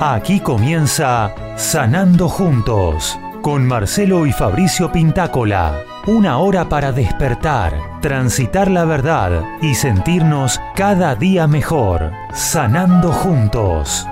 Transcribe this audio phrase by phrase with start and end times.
[0.00, 5.82] Aquí comienza Sanando Juntos con Marcelo y Fabricio Pintácola.
[6.06, 12.12] Una hora para despertar, transitar la verdad y sentirnos cada día mejor.
[12.32, 14.06] Sanando Juntos.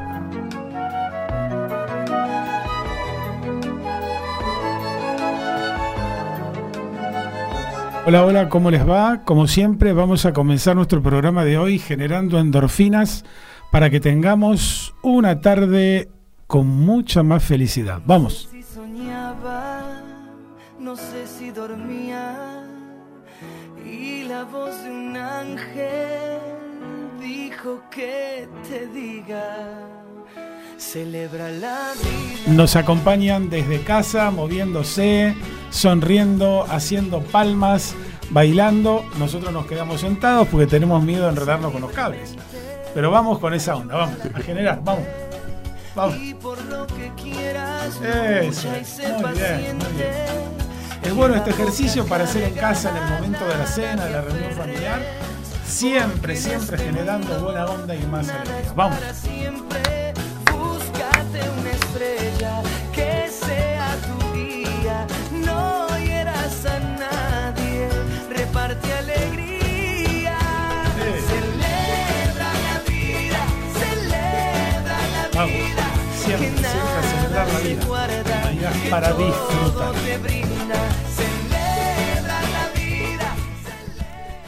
[8.06, 9.22] Hola, hola, ¿cómo les va?
[9.24, 13.24] Como siempre, vamos a comenzar nuestro programa de hoy generando endorfinas
[13.70, 16.08] para que tengamos una tarde
[16.46, 18.02] con mucha más felicidad.
[18.04, 18.48] Vamos.
[18.50, 20.02] Si soñaba,
[20.78, 22.64] no sé si dormía,
[23.84, 26.40] y la voz de un ángel
[27.20, 29.92] dijo que te diga.
[30.76, 32.52] Celebra la vida.
[32.52, 35.34] Nos acompañan desde casa, moviéndose,
[35.70, 37.94] sonriendo, haciendo palmas,
[38.30, 39.04] bailando.
[39.18, 42.36] Nosotros nos quedamos sentados porque tenemos miedo de enredarnos con los cables.
[42.96, 45.04] Pero vamos con esa onda, vamos, a generar, vamos.
[45.94, 46.16] Vamos.
[46.16, 50.16] Y por lo que quieras, Eso, muy bien, muy bien.
[51.02, 54.12] Es bueno este ejercicio para hacer en casa en el momento de la cena, de
[54.12, 55.02] la reunión familiar.
[55.66, 58.72] Siempre, siempre generando buena onda y más alegría.
[58.74, 58.98] Vamos.
[58.98, 60.14] Para siempre,
[60.50, 62.62] búscate una estrella
[78.90, 79.94] para disfrutar.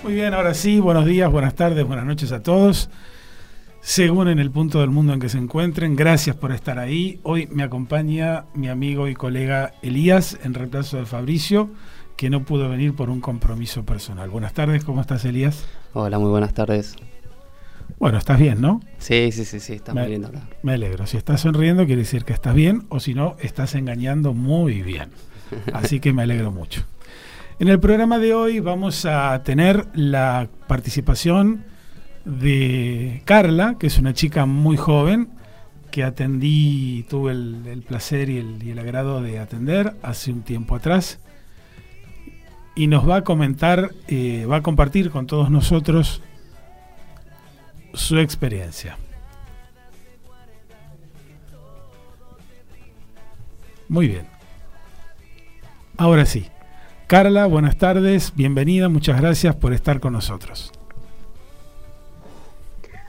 [0.03, 2.89] Muy bien, ahora sí, buenos días, buenas tardes, buenas noches a todos.
[3.83, 7.21] Según en el punto del mundo en que se encuentren, gracias por estar ahí.
[7.25, 11.71] Hoy me acompaña mi amigo y colega Elías en reemplazo de Fabricio,
[12.17, 14.31] que no pudo venir por un compromiso personal.
[14.31, 15.67] Buenas tardes, ¿cómo estás Elías?
[15.93, 16.97] Hola, muy buenas tardes.
[17.99, 18.81] Bueno, estás bien, ¿no?
[18.99, 20.43] Sí, sí, sí, sí, está Me- muy lindo acá.
[20.63, 21.07] Me alegro.
[21.07, 25.11] Si estás sonriendo quiere decir que estás bien o si no, estás engañando muy bien.
[25.73, 26.85] Así que me alegro mucho.
[27.59, 31.65] En el programa de hoy vamos a tener la participación
[32.25, 35.31] de Carla, que es una chica muy joven
[35.91, 40.43] que atendí, tuve el, el placer y el, y el agrado de atender hace un
[40.43, 41.19] tiempo atrás.
[42.77, 46.23] Y nos va a comentar, eh, va a compartir con todos nosotros
[47.93, 48.97] su experiencia.
[53.89, 54.27] Muy bien.
[55.97, 56.47] Ahora sí.
[57.07, 60.73] Carla, buenas tardes, bienvenida, muchas gracias por estar con nosotros.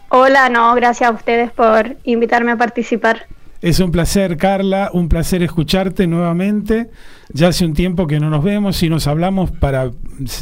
[0.07, 3.27] Hola, no, gracias a ustedes por invitarme a participar.
[3.61, 6.89] Es un placer, Carla, un placer escucharte nuevamente.
[7.33, 9.91] Ya hace un tiempo que no nos vemos y nos hablamos para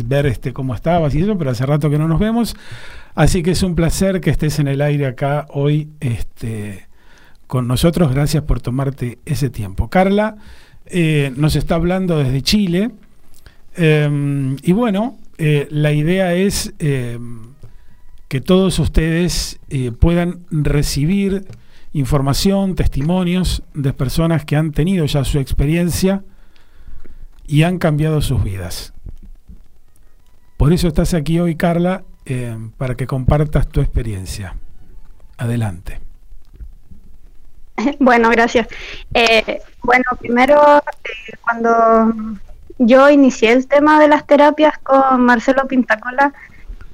[0.05, 2.55] ver este cómo estabas y eso, pero hace rato que no nos vemos.
[3.17, 6.87] Así que es un placer que estés en el aire acá hoy este,
[7.47, 8.13] con nosotros.
[8.13, 9.89] Gracias por tomarte ese tiempo.
[9.89, 10.37] Carla
[10.85, 12.91] eh, nos está hablando desde Chile.
[13.75, 17.17] Eh, y bueno, eh, la idea es eh,
[18.27, 21.47] que todos ustedes eh, puedan recibir
[21.93, 26.23] información, testimonios de personas que han tenido ya su experiencia
[27.47, 28.93] y han cambiado sus vidas.
[30.55, 34.55] Por eso estás aquí hoy, Carla, eh, para que compartas tu experiencia.
[35.37, 35.99] Adelante.
[37.99, 38.67] Bueno, gracias.
[39.13, 42.39] Eh, bueno, primero, eh, cuando
[42.79, 46.33] yo inicié el tema de las terapias con Marcelo Pintacola,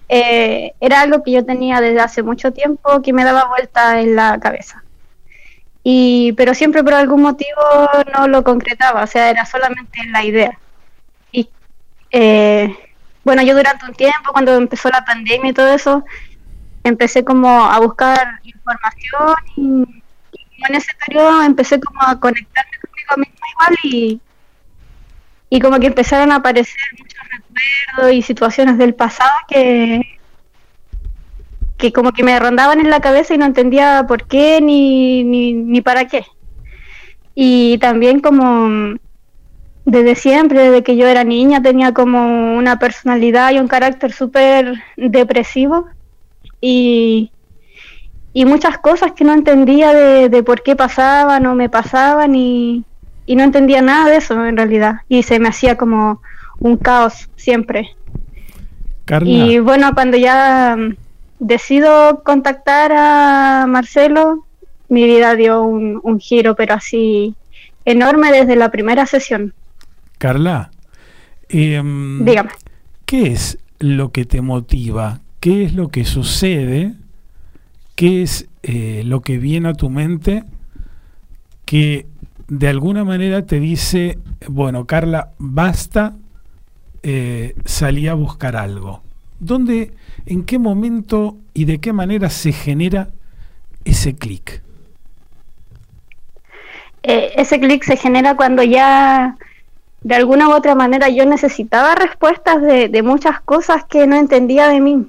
[0.09, 4.15] eh, era algo que yo tenía desde hace mucho tiempo que me daba vuelta en
[4.15, 4.83] la cabeza.
[5.83, 7.61] Y, pero siempre por algún motivo
[8.17, 10.59] no lo concretaba, o sea, era solamente la idea.
[11.31, 11.49] Y
[13.23, 16.03] bueno, yo durante un tiempo, cuando empezó la pandemia y todo eso,
[16.83, 20.03] empecé como a buscar información y
[20.57, 24.21] y en ese periodo empecé como a conectarme conmigo misma igual y,
[25.49, 30.19] y como que empezaron a aparecer muchos recuerdos y situaciones del pasado que,
[31.77, 35.53] que como que me rondaban en la cabeza y no entendía por qué ni, ni,
[35.53, 36.25] ni para qué.
[37.35, 38.97] Y también como
[39.85, 44.81] desde siempre, desde que yo era niña, tenía como una personalidad y un carácter súper
[44.95, 45.87] depresivo
[46.61, 47.31] y,
[48.31, 52.85] y muchas cosas que no entendía de, de por qué pasaban o me pasaban y,
[53.25, 56.21] y no entendía nada de eso en realidad y se me hacía como
[56.59, 57.95] un caos siempre.
[59.05, 60.95] Carla, Y bueno, cuando ya mm,
[61.39, 64.45] decido contactar a Marcelo,
[64.87, 67.35] mi vida dio un, un giro, pero así
[67.83, 69.53] enorme desde la primera sesión.
[70.23, 70.71] Carla,
[71.49, 72.49] Dígame.
[73.05, 75.19] ¿qué es lo que te motiva?
[75.41, 76.93] ¿Qué es lo que sucede?
[77.95, 80.45] ¿Qué es eh, lo que viene a tu mente
[81.65, 82.07] que
[82.47, 84.17] de alguna manera te dice,
[84.47, 86.15] bueno, Carla, basta,
[87.01, 89.03] eh, salí a buscar algo.
[89.41, 89.91] ¿Dónde,
[90.25, 93.09] en qué momento y de qué manera se genera
[93.83, 94.63] ese clic?
[97.03, 99.35] Eh, ese clic se genera cuando ya
[100.03, 104.79] de alguna u otra manera yo necesitaba respuestas de, muchas cosas que no entendía de
[104.79, 105.07] mí.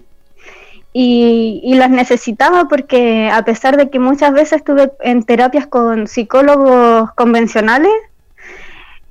[0.93, 7.12] Y, las necesitaba porque a pesar de que muchas veces estuve en terapias con psicólogos
[7.14, 7.93] convencionales,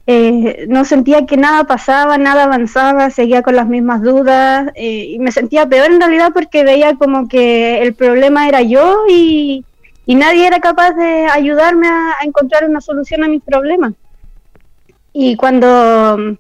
[0.08, 5.20] eh, no sentía que nada pasaba, nada avanzaba, seguía con las mismas dudas eh, y
[5.20, 9.66] me sentía peor en realidad porque veía como que el problema era yo y,
[10.08, 13.94] nadie era capaz de ayudarme a encontrar una solución a mis problemas.
[15.14, 16.38] Y cuando mm,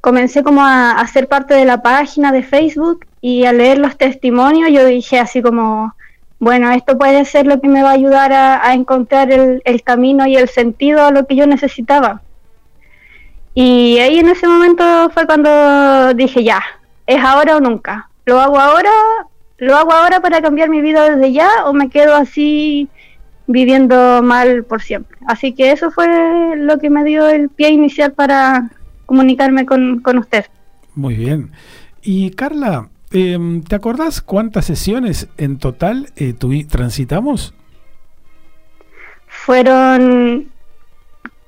[0.00, 3.96] comencé como a, a, ser parte de la página de Facebook y a leer los
[3.96, 5.94] testimonios, yo dije así como,
[6.38, 10.26] bueno, esto puede ser lo que me va a ayudar a, encontrar el, el, camino
[10.26, 12.22] y el sentido a lo que yo necesitaba.
[13.54, 16.62] Y ahí en ese momento fue cuando dije, ya,
[17.06, 18.08] es ahora o nunca.
[18.24, 18.90] Lo hago ahora,
[19.56, 22.88] lo hago ahora para cambiar mi vida desde ya o me quedo así
[23.48, 25.18] viviendo mal por siempre.
[25.26, 26.06] Así que eso fue
[26.56, 28.70] lo que me dio el pie inicial para
[29.06, 30.44] comunicarme con, con usted.
[30.94, 31.50] Muy bien.
[32.02, 36.34] Y Carla, eh, ¿te acordás cuántas sesiones en total eh,
[36.68, 37.54] transitamos?
[39.26, 40.50] Fueron,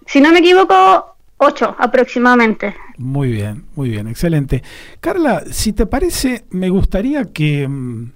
[0.06, 2.75] si no me equivoco, ocho aproximadamente.
[2.96, 4.62] Muy bien, muy bien, excelente.
[5.00, 8.12] Carla, si te parece, me gustaría que mm,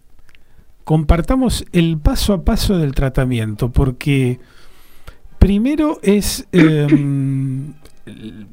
[0.84, 4.38] compartamos el paso a paso del tratamiento, porque
[5.38, 6.86] primero es, eh,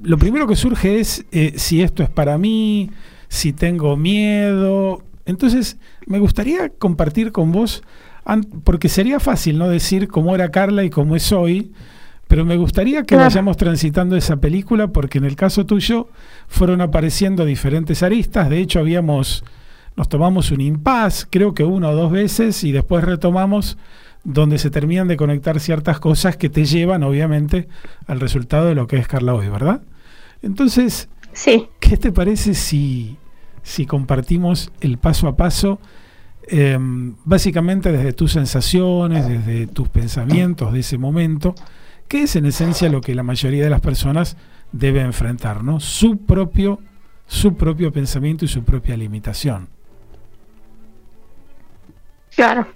[0.01, 2.89] lo primero que surge es eh, si esto es para mí,
[3.27, 5.03] si tengo miedo.
[5.25, 7.83] Entonces, me gustaría compartir con vos,
[8.63, 11.71] porque sería fácil no decir cómo era Carla y cómo es hoy,
[12.27, 16.07] pero me gustaría que vayamos transitando esa película, porque en el caso tuyo
[16.47, 19.43] fueron apareciendo diferentes aristas, de hecho habíamos
[19.95, 23.77] nos tomamos un impas, creo que una o dos veces, y después retomamos
[24.23, 27.67] donde se terminan de conectar ciertas cosas que te llevan, obviamente,
[28.07, 29.81] al resultado de lo que es Carla hoy, ¿verdad?
[30.41, 31.67] Entonces, sí.
[31.79, 33.17] ¿qué te parece si,
[33.63, 35.79] si compartimos el paso a paso,
[36.47, 36.77] eh,
[37.25, 41.55] básicamente desde tus sensaciones, desde tus pensamientos de ese momento,
[42.07, 44.37] que es en esencia lo que la mayoría de las personas
[44.71, 45.79] debe enfrentar, ¿no?
[45.79, 46.79] Su propio,
[47.25, 49.69] su propio pensamiento y su propia limitación.
[52.35, 52.67] Claro.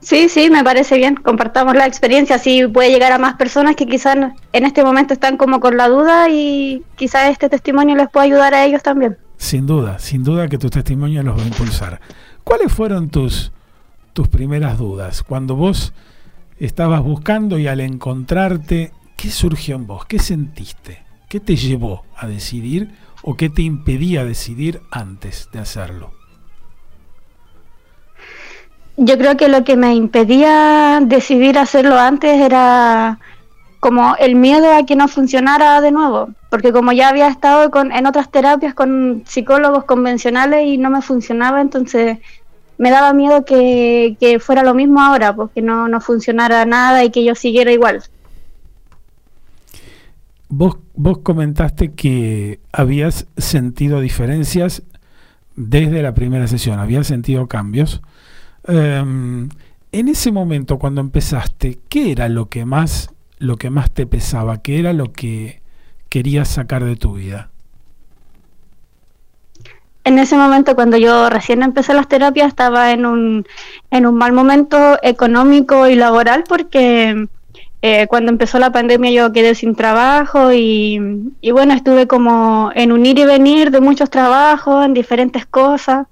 [0.00, 1.16] Sí, sí, me parece bien.
[1.16, 4.16] Compartamos la experiencia, así puede llegar a más personas que quizás
[4.52, 8.54] en este momento están como con la duda y quizás este testimonio les pueda ayudar
[8.54, 9.18] a ellos también.
[9.36, 12.00] Sin duda, sin duda que tu testimonio los va a impulsar.
[12.44, 13.52] ¿Cuáles fueron tus,
[14.12, 15.22] tus primeras dudas?
[15.22, 15.92] Cuando vos
[16.58, 20.06] estabas buscando y al encontrarte, ¿qué surgió en vos?
[20.06, 21.02] ¿Qué sentiste?
[21.28, 22.92] ¿Qué te llevó a decidir
[23.22, 26.17] o qué te impedía decidir antes de hacerlo?
[29.00, 33.20] Yo creo que lo que me impedía decidir hacerlo antes era
[33.78, 37.92] como el miedo a que no funcionara de nuevo, porque como ya había estado con,
[37.92, 42.18] en otras terapias con psicólogos convencionales y no me funcionaba, entonces
[42.76, 47.04] me daba miedo que, que fuera lo mismo ahora, pues que no, no funcionara nada
[47.04, 48.02] y que yo siguiera igual.
[50.48, 54.82] Vos, vos comentaste que habías sentido diferencias
[55.54, 58.02] desde la primera sesión, habías sentido cambios.
[58.66, 59.48] Um,
[59.92, 64.60] en ese momento, cuando empezaste, ¿qué era lo que más, lo que más te pesaba?
[64.62, 65.62] ¿Qué era lo que
[66.08, 67.50] querías sacar de tu vida?
[70.04, 73.46] En ese momento, cuando yo recién empecé las terapias, estaba en un,
[73.90, 77.28] en un mal momento económico y laboral porque
[77.82, 82.92] eh, cuando empezó la pandemia yo quedé sin trabajo y, y, bueno, estuve como en
[82.92, 86.06] un ir y venir de muchos trabajos, en diferentes cosas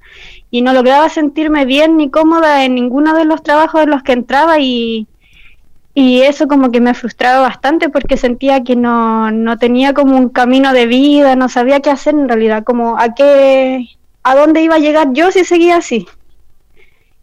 [0.50, 4.12] y no lograba sentirme bien ni cómoda en ninguno de los trabajos en los que
[4.12, 5.06] entraba y,
[5.94, 10.28] y eso como que me frustraba bastante porque sentía que no, no tenía como un
[10.28, 13.88] camino de vida, no sabía qué hacer en realidad, como a qué,
[14.22, 16.06] a dónde iba a llegar yo si seguía así.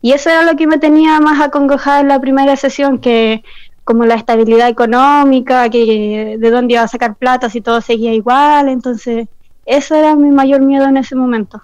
[0.01, 3.43] Y eso era lo que me tenía más acongojada en la primera sesión, que
[3.85, 8.69] como la estabilidad económica, que de dónde iba a sacar plata si todo seguía igual,
[8.69, 9.27] entonces
[9.65, 11.61] eso era mi mayor miedo en ese momento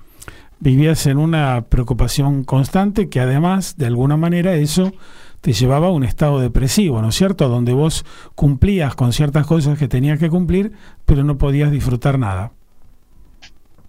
[0.59, 4.91] vivías en una preocupación constante que además, de alguna manera, eso
[5.41, 7.47] te llevaba a un estado depresivo, ¿no es cierto?
[7.47, 10.73] Donde vos cumplías con ciertas cosas que tenías que cumplir,
[11.05, 12.51] pero no podías disfrutar nada.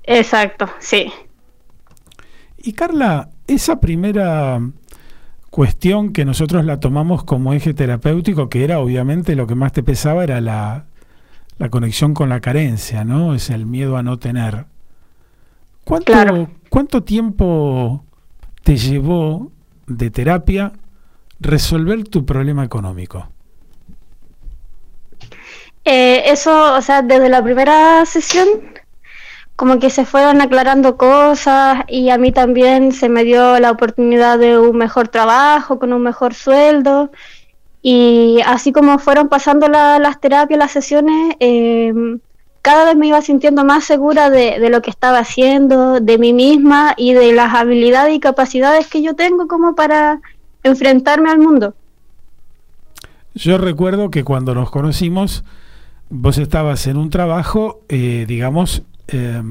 [0.05, 1.13] Exacto, sí.
[2.59, 4.61] Y Carla, esa primera,
[5.51, 9.83] cuestión que nosotros la tomamos como eje terapéutico, que era obviamente lo que más te
[9.83, 10.87] pesaba, era la,
[11.59, 13.35] la conexión con la carencia, ¿no?
[13.35, 14.67] Es el miedo a no tener.
[15.91, 16.49] ¿Cuánto, Claro.
[16.69, 18.05] ¿Cuánto tiempo
[18.63, 19.51] te llevó
[19.87, 20.73] de terapia
[21.41, 23.29] resolver tu problema económico?
[25.85, 28.47] Eh, eso, o sea, desde la primera sesión,
[29.57, 34.39] como que se fueron aclarando cosas y a mí también se me dio la oportunidad
[34.39, 37.11] de un mejor trabajo, con un mejor sueldo.
[37.83, 41.93] Y así como fueron pasando la- las terapias, las sesiones, eh,
[42.63, 46.33] cada vez me iba sintiendo más segura de, de lo que estaba haciendo, de mí
[46.33, 50.21] misma y de las habilidades y capacidades que yo tengo como para
[50.63, 51.75] enfrentarme al mundo.
[53.35, 55.45] Yo recuerdo que cuando nos conocimos,
[56.09, 59.43] vos estabas en un trabajo, eh, digamos, eh,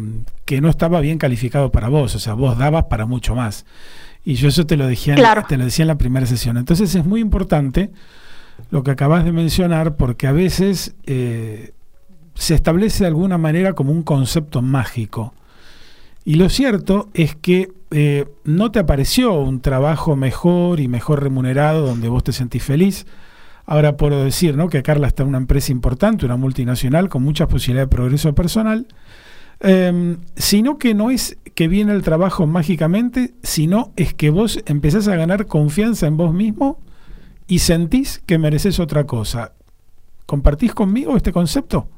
[0.45, 3.65] que no estaba bien calificado para vos, o sea, vos dabas para mucho más.
[4.25, 4.97] Y yo eso te lo, en-
[5.47, 6.57] te lo decía en la primera sesión.
[6.57, 7.89] Entonces es muy importante
[8.69, 11.71] lo que acabas de mencionar, porque a veces eh,
[12.39, 15.33] se establece de alguna manera como un concepto mágico.
[16.23, 21.85] Y lo cierto es que eh, no te apareció un trabajo mejor y mejor remunerado
[21.85, 23.05] donde vos te sentís feliz.
[23.65, 24.69] Ahora puedo decir ¿no?
[24.69, 28.87] que Carla está en una empresa importante, una multinacional con muchas posibilidades de progreso personal,
[29.59, 35.09] eh, sino que no es que viene el trabajo mágicamente, sino es que vos empezás
[35.09, 36.79] a ganar confianza en vos mismo
[37.47, 39.51] y sentís que mereces otra cosa.
[40.25, 41.89] ¿Compartís conmigo este concepto?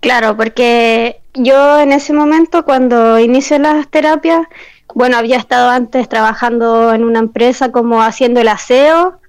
[0.00, 4.46] Claro, porque yo en ese momento cuando inicié las terapias,
[4.94, 9.20] bueno, había estado antes trabajando en una empresa como haciendo el aseo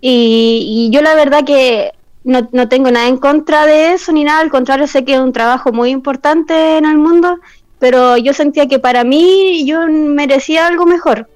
[0.00, 1.92] y, y yo la verdad que
[2.24, 5.20] no, no tengo nada en contra de eso ni nada, al contrario sé que es
[5.20, 7.38] un trabajo muy importante en el mundo,
[7.78, 11.28] pero yo sentía que para mí yo merecía algo mejor.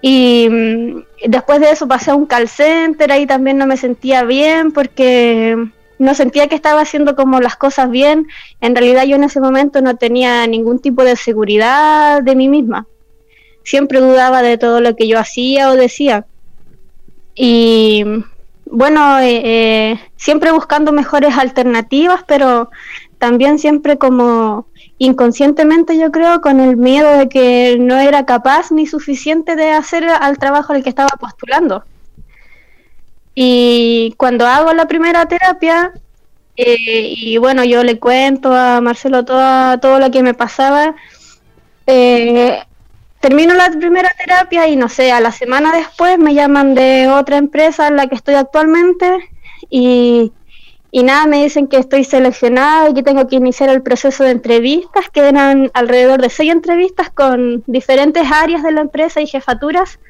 [0.00, 4.22] Y mm, después de eso pasé a un call center, ahí también no me sentía
[4.24, 5.56] bien porque
[5.98, 8.28] no sentía que estaba haciendo como las cosas bien.
[8.60, 12.86] En realidad yo en ese momento no tenía ningún tipo de seguridad de mí misma.
[13.64, 16.26] Siempre dudaba de todo lo que yo hacía o decía.
[17.34, 18.04] Y
[18.66, 22.70] bueno, eh, eh, siempre buscando mejores alternativas, pero
[23.18, 24.66] también siempre como
[24.98, 30.08] inconscientemente yo creo con el miedo de que no era capaz ni suficiente de hacer
[30.08, 31.84] al trabajo al que estaba postulando.
[33.40, 35.92] Y cuando hago la primera terapia,
[36.56, 40.96] eh, y bueno, yo le cuento a Marcelo toda, todo lo que me pasaba,
[41.86, 42.58] eh,
[43.20, 47.36] termino la primera terapia y no sé, a la semana después me llaman de otra
[47.36, 49.30] empresa en la que estoy actualmente
[49.70, 50.32] y,
[50.90, 54.32] y nada, me dicen que estoy seleccionada y que tengo que iniciar el proceso de
[54.32, 60.00] entrevistas, que eran alrededor de seis entrevistas con diferentes áreas de la empresa y jefaturas.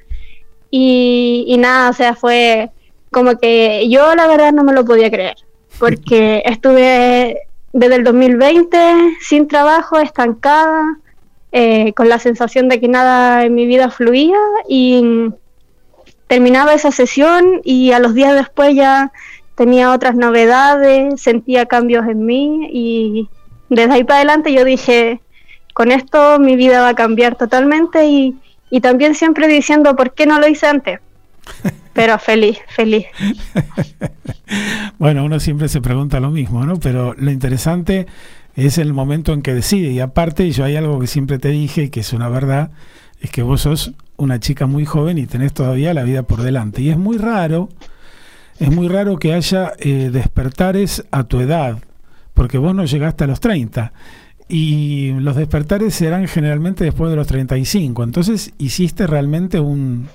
[0.71, 2.71] Y, y nada, o sea, fue
[3.11, 5.37] como que yo la verdad no me lo podía creer,
[5.79, 10.99] porque estuve desde el 2020 sin trabajo, estancada,
[11.53, 14.37] eh, con la sensación de que nada en mi vida fluía
[14.69, 15.31] y
[16.27, 19.13] terminaba esa sesión y a los días después ya
[19.55, 23.29] tenía otras novedades, sentía cambios en mí y
[23.71, 25.21] desde ahí para adelante yo dije,
[25.73, 28.37] con esto mi vida va a cambiar totalmente y,
[28.71, 31.01] y también siempre diciendo, ¿por qué no lo hice antes?
[31.99, 33.07] Pero feliz, feliz.
[34.99, 36.81] Bueno, uno siempre se pregunta lo mismo, ¿no?
[36.81, 38.07] Pero lo interesante
[38.57, 39.91] es el momento en que decide.
[39.91, 42.71] Y aparte, yo hay algo que siempre te dije que es una verdad,
[43.21, 46.83] es que vos sos una chica muy joven y tenés todavía la vida por delante.
[46.83, 47.69] Y es muy raro,
[48.59, 51.79] es muy raro que haya eh, despertares a tu edad,
[52.33, 53.93] porque vos no llegaste a los 30.
[54.49, 58.03] Y los despertares serán generalmente después de los 35.
[58.03, 60.09] Entonces hiciste realmente un,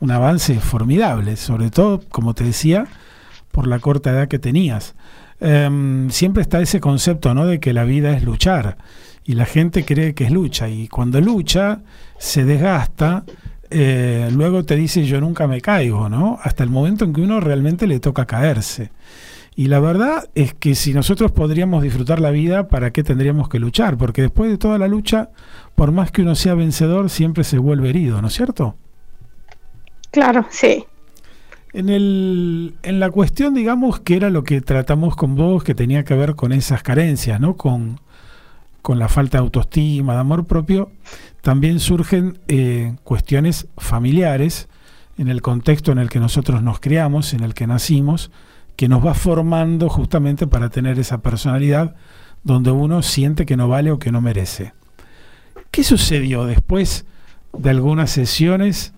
[0.00, 2.86] un avance formidable, sobre todo, como te decía,
[3.52, 4.94] por la corta edad que tenías.
[5.40, 7.46] Em, siempre está ese concepto, ¿no?
[7.46, 8.76] De que la vida es luchar
[9.24, 11.80] y la gente cree que es lucha y cuando lucha
[12.18, 13.24] se desgasta,
[13.70, 16.38] eh, luego te dice yo nunca me caigo, ¿no?
[16.42, 18.90] Hasta el momento en que uno realmente le toca caerse.
[19.56, 23.58] Y la verdad es que si nosotros podríamos disfrutar la vida, ¿para qué tendríamos que
[23.58, 23.96] luchar?
[23.96, 25.30] Porque después de toda la lucha,
[25.74, 28.76] por más que uno sea vencedor, siempre se vuelve herido, ¿no es cierto?
[30.10, 30.84] Claro, sí.
[31.72, 36.04] En, el, en la cuestión, digamos, que era lo que tratamos con vos, que tenía
[36.04, 37.56] que ver con esas carencias, ¿no?
[37.56, 38.00] Con,
[38.82, 40.90] con la falta de autoestima, de amor propio,
[41.42, 44.68] también surgen eh, cuestiones familiares
[45.16, 48.30] en el contexto en el que nosotros nos criamos, en el que nacimos,
[48.76, 51.94] que nos va formando justamente para tener esa personalidad
[52.42, 54.72] donde uno siente que no vale o que no merece.
[55.70, 57.04] ¿Qué sucedió después
[57.52, 58.94] de algunas sesiones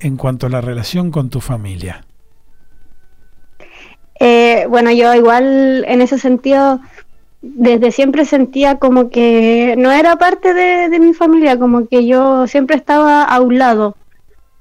[0.00, 2.04] en cuanto a la relación con tu familia.
[4.18, 6.80] Eh, bueno, yo igual en ese sentido
[7.42, 12.76] desde siempre sentía como que no era parte de, mi familia, como que yo siempre
[12.76, 13.96] estaba a un lado.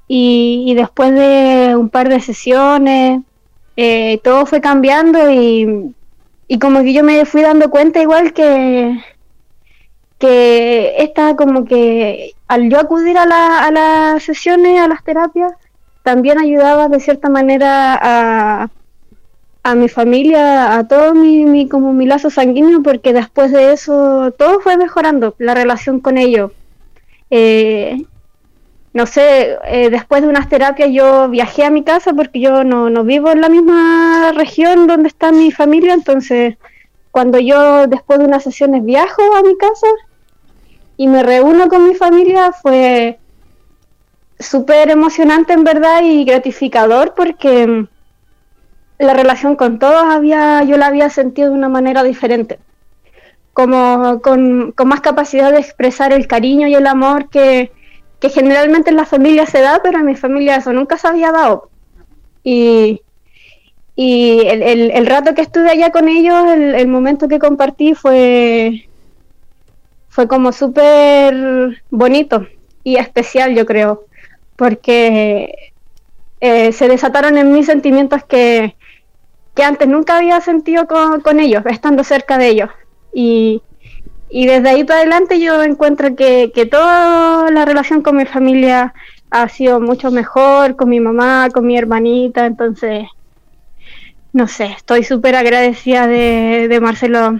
[0.07, 3.21] Y, y después de un par de sesiones,
[3.75, 5.93] eh, todo fue cambiando y,
[6.47, 8.97] y como que yo me fui dando cuenta igual que,
[10.19, 15.53] que esta como que al yo acudir a, la, a las sesiones, a las terapias,
[16.03, 18.69] también ayudaba de cierta manera a,
[19.63, 24.31] a mi familia, a todo mi, mi, como mi lazo sanguíneo, porque después de eso
[24.37, 26.51] todo fue mejorando, la relación con ellos.
[27.29, 28.03] Eh,
[28.91, 32.89] no sé, eh, después de unas terapias yo viajé a mi casa porque yo no,
[32.89, 36.57] no vivo en la misma región donde está mi familia, entonces
[37.11, 39.87] cuando yo después de unas sesiones viajo a mi casa
[40.99, 43.19] y me reúno con mi familia fue
[44.37, 47.87] súper emocionante en verdad y gratificador porque mm,
[49.05, 52.59] la relación con todos había, yo la había sentido de una manera diferente,
[53.53, 57.71] como con, con más capacidad de expresar el cariño y el amor que,
[58.19, 61.31] que generalmente en la familia se da, pero en mi familia eso nunca se había
[61.31, 61.69] dado.
[62.43, 63.03] Y,
[63.95, 67.93] y el, el, el rato que estuve allá con ellos, el, el momento que compartí
[67.93, 68.88] fue,
[70.19, 72.45] fue como súper bonito
[72.83, 74.03] y especial, yo creo,
[74.57, 75.71] porque
[76.41, 78.75] eh, se desataron en mí sentimientos que,
[79.55, 82.69] que antes nunca había sentido con, con ellos, estando cerca de ellos.
[83.13, 83.61] Y,
[84.29, 88.93] y desde ahí para adelante yo encuentro que, que toda la relación con mi familia
[89.31, 93.05] ha sido mucho mejor, con mi mamá, con mi hermanita, entonces,
[94.33, 97.39] no sé, estoy súper agradecida de, de, Marcelo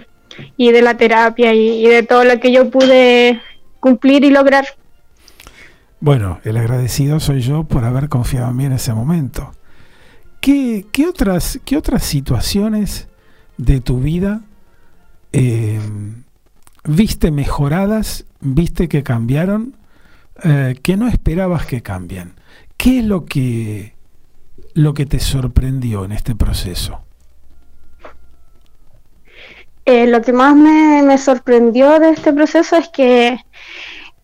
[0.56, 3.40] y de la terapia y, de todo lo que yo pude
[3.80, 4.64] cumplir y lograr.
[6.00, 9.52] Bueno, el agradecido soy yo por haber confiado en mí en ese momento.
[10.40, 13.08] ¿Qué, qué otras, qué otras situaciones
[13.58, 14.40] de tu vida
[15.32, 15.78] eh,
[16.84, 19.76] viste mejoradas, viste que cambiaron,
[20.42, 22.32] eh, que no esperabas que cambien.
[22.76, 23.94] ¿Qué es lo que,
[24.74, 27.02] lo que te sorprendió en este proceso?
[29.90, 33.40] Eh, lo que más me, sorprendió de este proceso es que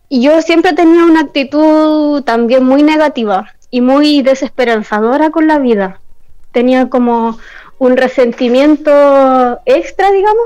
[0.09, 5.99] yo siempre tenía una actitud también muy negativa y muy desesperanzadora con la vida.
[6.53, 7.37] Tenía como
[7.79, 10.45] un resentimiento extra, digamos,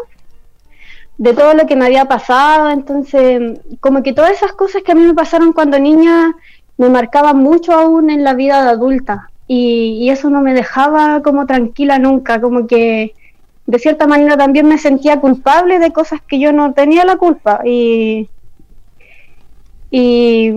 [1.19, 4.95] de todo lo que me había pasado, entonces como que todas esas cosas que a
[4.95, 6.35] mí me pasaron cuando niña
[6.77, 11.45] me marcaban mucho aún en la vida de adulta y, eso no me dejaba como
[11.45, 13.13] tranquila nunca, como que
[13.71, 17.61] de cierta manera también me sentía culpable de cosas que yo no tenía la culpa.
[17.65, 18.29] Y,
[19.89, 20.53] y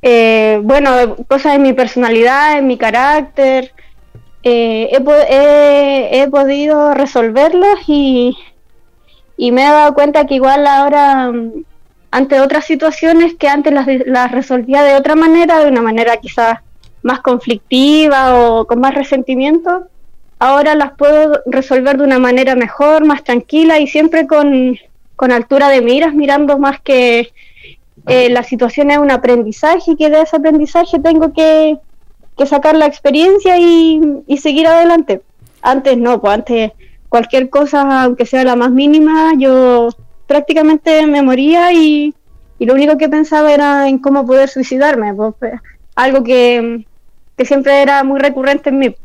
[0.00, 3.72] eh, bueno, cosas de mi personalidad, en mi carácter,
[4.42, 8.36] eh, he, he, he podido resolverlos y
[9.36, 11.64] y me he dado cuenta que igual ahora, mm,
[12.12, 16.60] ante otras situaciones que antes las, las resolvía de otra manera, de una manera quizás
[17.02, 19.88] más conflictiva o con más resentimiento,
[20.42, 24.76] ahora las puedo resolver de una manera mejor, más tranquila y siempre con,
[25.14, 27.32] con altura de miras, mirando más que
[28.08, 31.78] eh, la situación es un aprendizaje y que de ese aprendizaje tengo que,
[32.36, 35.22] que sacar la experiencia y, y seguir adelante.
[35.62, 36.72] Antes no, pues antes
[37.08, 39.90] cualquier cosa, aunque sea la más mínima, yo
[40.26, 42.14] prácticamente me moría y,
[42.58, 45.52] y lo único que pensaba era en cómo poder suicidarme, pues, pues,
[45.94, 46.84] algo que,
[47.36, 48.96] que siempre era muy recurrente en mí.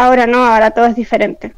[0.00, 1.52] Ahora no, ahora todo es diferente.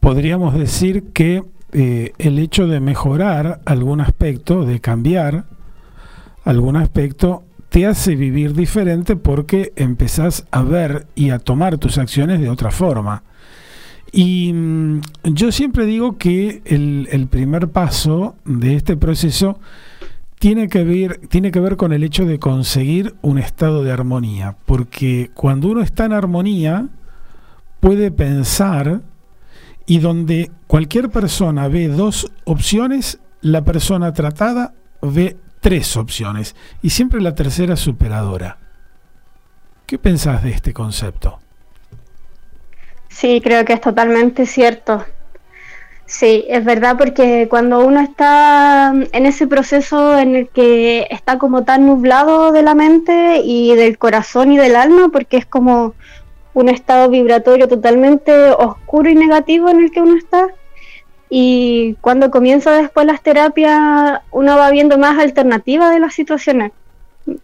[0.00, 5.44] Podríamos decir que eh, el hecho de mejorar algún aspecto, de cambiar
[6.46, 12.40] algún aspecto, te hace vivir diferente porque empezás a ver y a tomar tus acciones
[12.40, 13.22] de otra forma.
[14.12, 19.60] Y mmm, yo siempre digo que el, el, primer paso de este proceso
[20.38, 24.56] tiene que, ver, tiene que ver con el hecho de conseguir un estado de armonía,
[24.64, 26.88] porque cuando uno está en armonía
[27.86, 29.00] puede pensar
[29.86, 37.20] y donde cualquier persona ve dos opciones, la persona tratada ve tres opciones y siempre
[37.20, 38.58] la tercera superadora.
[39.86, 41.38] ¿Qué pensás de este concepto?
[43.08, 45.04] Sí, creo que es totalmente cierto.
[46.06, 51.62] Sí, es verdad porque cuando uno está en ese proceso en el que está como
[51.62, 55.94] tan nublado de la mente y del corazón y del alma, porque es como
[56.56, 60.48] un estado vibratorio totalmente oscuro y negativo en el que uno está,
[61.28, 66.72] Y cuando comienza después las terapias, uno va viendo más alternativas de las situaciones,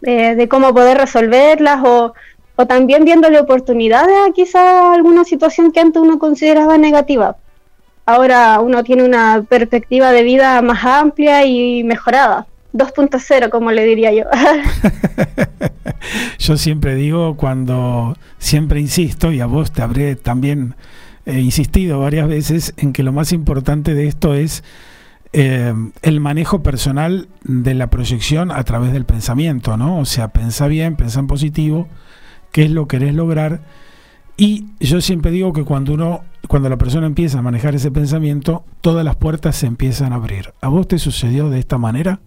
[0.03, 2.13] eh, de cómo poder resolverlas o,
[2.55, 7.35] o también viéndole oportunidades a quizá alguna situación que antes uno consideraba negativa.
[8.05, 12.47] Ahora uno tiene una perspectiva de vida más amplia y mejorada.
[12.73, 14.23] 2.0, como le diría yo.
[16.39, 20.75] Yo siempre digo cuando, siempre insisto, y a vos te habré también
[21.25, 24.63] eh, insistido varias veces, en que lo más importante de esto es
[25.31, 29.99] eh, el manejo personal de la proyección a través del pensamiento, ¿no?
[29.99, 31.87] O sea, pensá bien, pensá en positivo,
[32.51, 33.61] qué es lo que querés lograr.
[34.35, 38.65] Y yo siempre digo que cuando uno, cuando la persona empieza a manejar ese pensamiento,
[38.81, 40.53] todas las puertas se empiezan a abrir.
[40.59, 42.19] ¿A vos te sucedió de esta manera?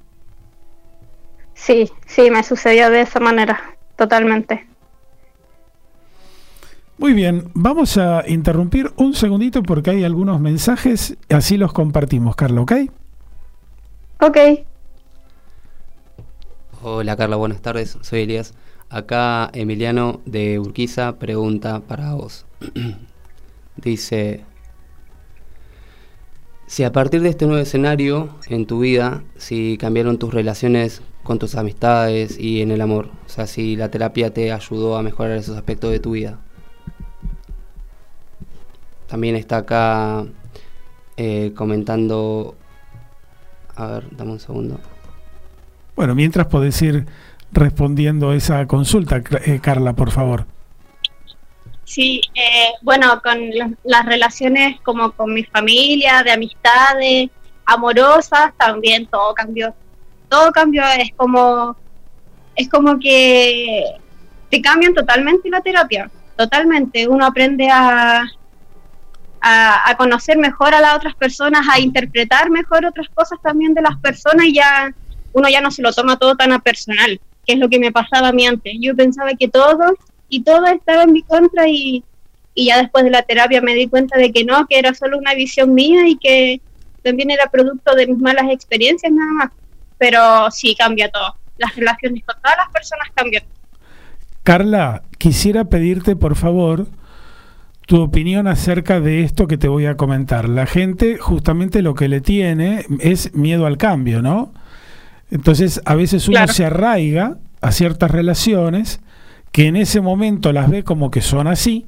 [1.57, 3.59] Sí, sí, me sucedió de esa manera,
[3.97, 4.65] totalmente.
[6.99, 12.61] Muy bien, vamos a interrumpir un segundito porque hay algunos mensajes, así los compartimos, Carla,
[12.61, 12.73] ¿ok?
[14.21, 14.39] Ok,
[16.89, 18.55] Hola Carla, buenas tardes, soy Elías.
[18.91, 22.47] Acá Emiliano de Urquiza pregunta para vos.
[23.77, 24.45] Dice,
[26.69, 31.39] si a partir de este nuevo escenario en tu vida, si cambiaron tus relaciones con
[31.39, 35.37] tus amistades y en el amor, o sea, si la terapia te ayudó a mejorar
[35.37, 36.39] esos aspectos de tu vida.
[39.09, 40.25] También está acá
[41.17, 42.57] eh, comentando,
[43.77, 44.81] a ver, dame un segundo.
[45.95, 47.07] Bueno, mientras podés ir
[47.53, 50.47] respondiendo esa consulta, eh, Carla, por favor.
[51.85, 57.31] Sí, eh, bueno, con la- las relaciones como con mi familia, de amistades,
[57.65, 59.73] amorosas, también todo cambió.
[60.29, 61.77] Todo cambió, es como,
[62.55, 63.85] es como que
[64.51, 67.09] te cambian totalmente la terapia, totalmente.
[67.09, 68.25] Uno aprende a,
[69.41, 73.97] a, conocer mejor a las otras personas, a interpretar mejor otras cosas también de las
[73.99, 74.93] personas y ya
[75.33, 77.93] uno ya no se lo toma todo tan a personal, que es lo que me
[77.93, 78.73] pasaba a mí antes.
[78.81, 79.95] Yo pensaba que todo
[80.29, 82.03] y todo estaba en mi contra y,
[82.55, 85.19] y ya después de la terapia me di cuenta de que no, que era solo
[85.19, 86.61] una visión mía y que
[87.03, 89.51] también era producto de mis malas experiencias nada más.
[89.99, 91.35] Pero sí cambia todo.
[91.59, 93.43] Las relaciones con todas las personas cambian.
[94.43, 96.87] Carla, quisiera pedirte, por favor,
[97.87, 100.49] tu opinión acerca de esto que te voy a comentar.
[100.49, 104.53] La gente justamente lo que le tiene es miedo al cambio, ¿no?
[105.31, 106.53] Entonces, a veces uno Claro.
[106.53, 109.01] se arraiga a ciertas relaciones
[109.51, 111.87] que en ese momento las ve como que son así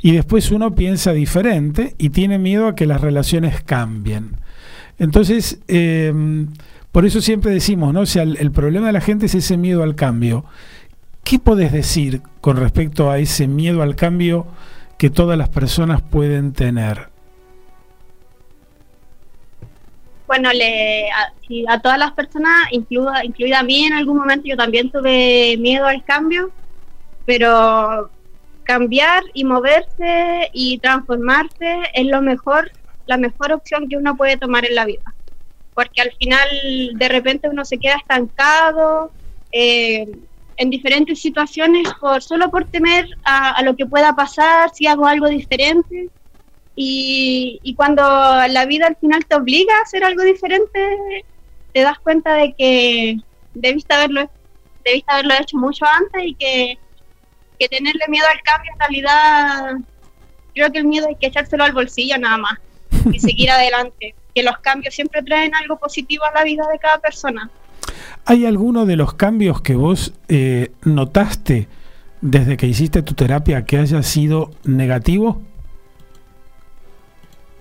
[0.00, 4.36] y después uno piensa diferente y tiene miedo a que las relaciones cambien.
[4.98, 6.12] Entonces, eh,
[6.98, 8.00] por eso siempre decimos, ¿no?
[8.00, 10.44] O sea, el, problema de la gente es ese miedo al cambio.
[11.22, 14.48] ¿Qué podés decir con respecto a ese miedo al cambio
[14.98, 17.08] que todas las personas pueden tener?
[20.26, 24.56] Bueno, le, a, a todas las personas, incluida, incluida a mí en algún momento, yo
[24.56, 26.50] también tuve miedo al cambio,
[27.24, 28.10] pero
[28.64, 32.72] cambiar y moverse y transformarse es lo mejor,
[33.06, 35.14] la mejor opción que uno puede tomar en la vida.
[35.78, 36.48] Porque al final
[36.94, 39.12] de repente uno se queda estancado
[39.52, 40.08] eh,
[40.56, 45.28] en diferentes situaciones por solo por temer a, lo que pueda pasar si hago algo
[45.28, 46.08] diferente.
[46.74, 51.24] Y, y cuando la vida al final te obliga a hacer algo diferente,
[51.72, 53.18] te das cuenta de que
[53.54, 54.28] debiste haberlo,
[54.84, 56.76] debiste haberlo hecho mucho antes y que,
[57.56, 59.76] que tenerle miedo al cambio en realidad,
[60.56, 62.58] creo que el miedo hay que echárselo al bolsillo nada más
[63.12, 64.16] y seguir adelante.
[64.38, 67.50] Que los cambios siempre traen algo positivo a la vida de cada persona.
[68.24, 71.66] ¿Hay alguno de los cambios que vos eh, notaste
[72.20, 75.42] desde que hiciste tu terapia que haya sido negativo?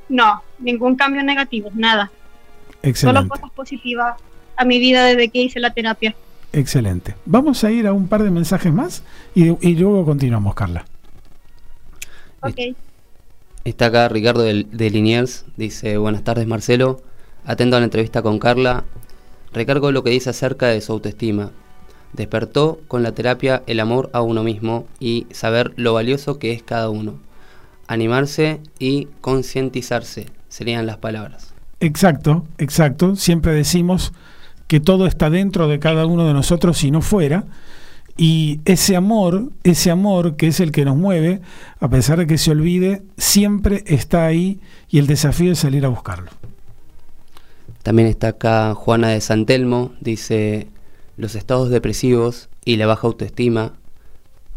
[0.08, 2.12] No, ningún cambio negativo, nada.
[2.12, 3.30] Solo Excelente.
[3.30, 4.22] cosas positivas
[4.56, 6.14] a mi vida desde que hice la terapia.
[6.54, 7.16] Excelente.
[7.26, 9.02] Vamos a ir a un par de mensajes más
[9.34, 10.86] y, y luego continuamos, Carla.
[12.42, 12.60] Ok.
[13.64, 17.02] Está acá Ricardo de, Liniers, dice, buenas tardes Marcelo,
[17.46, 18.86] atento a la entrevista con Carla,
[19.54, 21.52] recargo lo que dice acerca de su autoestima.
[22.14, 26.64] Despertó con la terapia el amor a uno mismo y saber lo valioso que es
[26.64, 27.20] cada uno.
[27.88, 31.54] Animarse y concientizarse serían las palabras.
[31.80, 33.16] Exacto, exacto.
[33.16, 34.14] Siempre decimos
[34.68, 37.46] que todo está dentro de cada uno de nosotros si no fuera.
[38.18, 41.40] Y ese amor, ese amor que es el que nos mueve,
[41.80, 45.90] a pesar de que se olvide, siempre está ahí y el desafío es salir a
[45.90, 46.32] buscarlo.
[47.84, 50.68] También está acá Juana de Santelmo, dice,
[51.16, 53.74] los estados depresivos y la baja autoestima,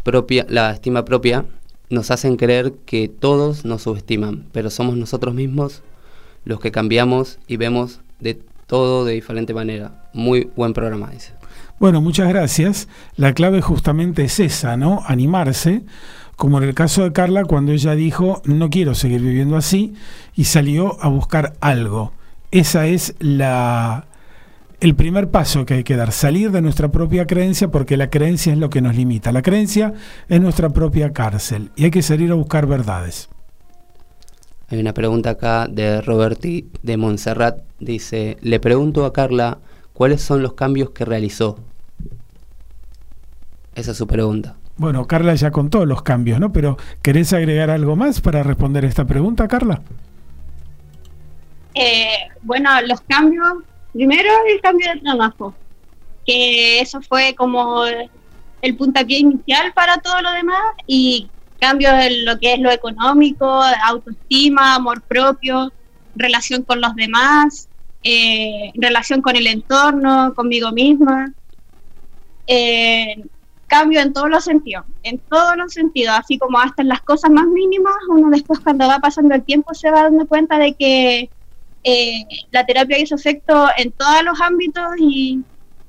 [0.03, 1.45] propia, la estima propia,
[1.91, 5.83] nos hacen creer que todos nos subestiman, pero somos nosotros mismos
[6.45, 10.09] los que cambiamos y vemos de todo de diferente manera.
[10.13, 11.40] Muy buen programa, dice.
[11.81, 12.87] Bueno, muchas gracias.
[13.15, 15.01] La clave justamente es esa, ¿no?
[15.07, 15.81] Animarse,
[16.35, 19.95] como en el caso de Carla cuando ella dijo, no quiero seguir viviendo así,
[20.35, 22.13] y salió a buscar algo.
[22.51, 24.05] Esa es la,
[24.79, 28.53] el primer paso que hay que dar, salir de nuestra propia creencia, porque la creencia
[28.53, 29.31] es lo que nos limita.
[29.31, 29.95] La creencia
[30.29, 33.27] es nuestra propia cárcel y hay que salir a buscar verdades.
[34.67, 37.63] Hay una pregunta acá de Roberti de Montserrat.
[37.79, 39.57] Dice, le pregunto a Carla
[39.93, 41.57] cuáles son los cambios que realizó.
[43.75, 44.55] Esa es su pregunta.
[44.77, 46.51] Bueno, Carla ya contó los cambios, ¿no?
[46.51, 49.81] Pero ¿querés agregar algo más para responder esta pregunta, Carla?
[51.73, 53.47] Eh, bueno, los cambios,
[53.93, 55.53] primero el cambio de trabajo,
[56.25, 57.85] que eso fue como
[58.61, 61.29] el puntapié inicial para todo lo demás y
[61.59, 65.71] cambios en lo que es lo económico, autoestima, amor propio,
[66.15, 67.69] relación con los demás,
[68.03, 71.31] eh, relación con el entorno, conmigo misma.
[72.47, 73.23] Eh,
[73.75, 77.31] cambio en todos los sentidos, en todos los sentidos, así como hasta en las cosas
[77.31, 81.29] más mínimas, uno después cuando va pasando el tiempo se va dando cuenta de que
[81.83, 85.39] eh, la terapia hizo efecto en todos los ámbitos y,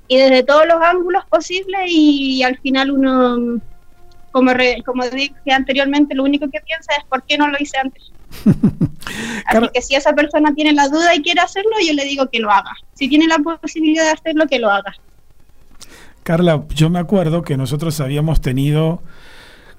[0.07, 3.61] y desde todos los ángulos posibles y, al final uno,
[4.31, 7.79] como, re- como dije anteriormente, lo único que piensa es por qué no lo hice
[7.79, 8.13] antes.
[9.47, 12.39] Así que si esa persona tiene la duda y quiere hacerlo, yo le digo que
[12.39, 12.73] lo haga.
[12.95, 14.95] Si tiene la posibilidad de hacerlo, que lo haga.
[16.23, 19.03] Carla, yo me acuerdo que nosotros habíamos tenido,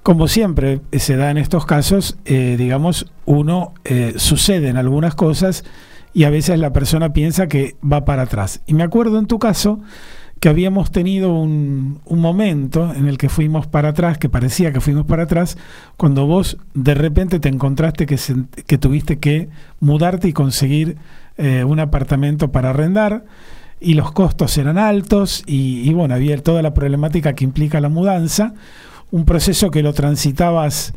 [0.02, 5.64] como siempre se da en estos casos, eh, digamos, uno eh, sucede en algunas cosas
[6.12, 8.60] y a veces la persona piensa que va para atrás.
[8.66, 9.80] Y me acuerdo en tu caso
[10.38, 14.80] que habíamos tenido un, un momento en el que fuimos para atrás, que parecía que
[14.80, 15.56] fuimos para atrás,
[15.96, 18.18] cuando vos de repente te encontraste que,
[18.66, 19.48] que tuviste que
[19.80, 20.98] mudarte y conseguir
[21.38, 23.24] eh, un apartamento para arrendar
[23.80, 28.54] y los costos eran altos y, bueno, había toda la problemática que implica la mudanza,
[29.10, 30.94] un proceso que lo transitabas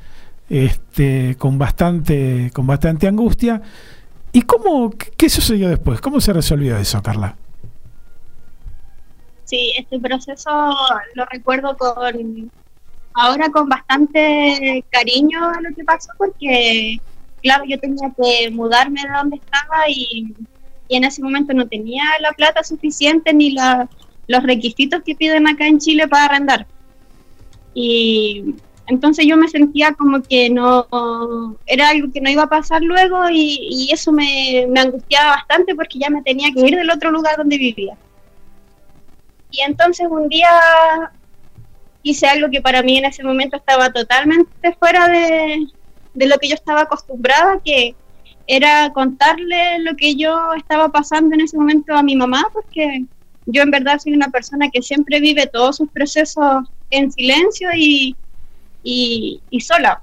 [0.49, 3.61] este, con, bastante, con bastante angustia.
[4.31, 6.01] ¿Y cómo, qué sucedió después?
[6.01, 7.35] ¿Cómo se resolvió eso, Carla?
[9.45, 10.49] Sí, este proceso
[11.13, 12.51] lo recuerdo con
[13.13, 16.99] ahora con bastante cariño a lo que pasó porque
[17.41, 20.33] claro, yo tenía que mudarme de donde estaba y,
[20.87, 23.55] y en ese momento no tenía la plata suficiente ni
[24.27, 26.67] los requisitos que piden acá en Chile para arrendar.
[27.73, 28.55] Y
[28.87, 30.87] entonces yo me sentía como que no
[31.65, 35.75] era algo que no iba a pasar luego y, y eso me, me angustiaba bastante
[35.75, 37.95] porque ya me tenía que ir del otro lugar donde vivía.
[39.51, 40.49] Y entonces un día
[42.03, 45.67] hice algo que para mí en ese momento estaba totalmente fuera de,
[46.13, 47.95] de lo que yo estaba acostumbrada, que
[48.47, 53.03] era contarle lo que yo estaba pasando en ese momento a mi mamá, porque
[53.45, 58.15] yo en verdad soy una persona que siempre vive todos sus procesos en silencio y,
[58.83, 60.01] y, y sola.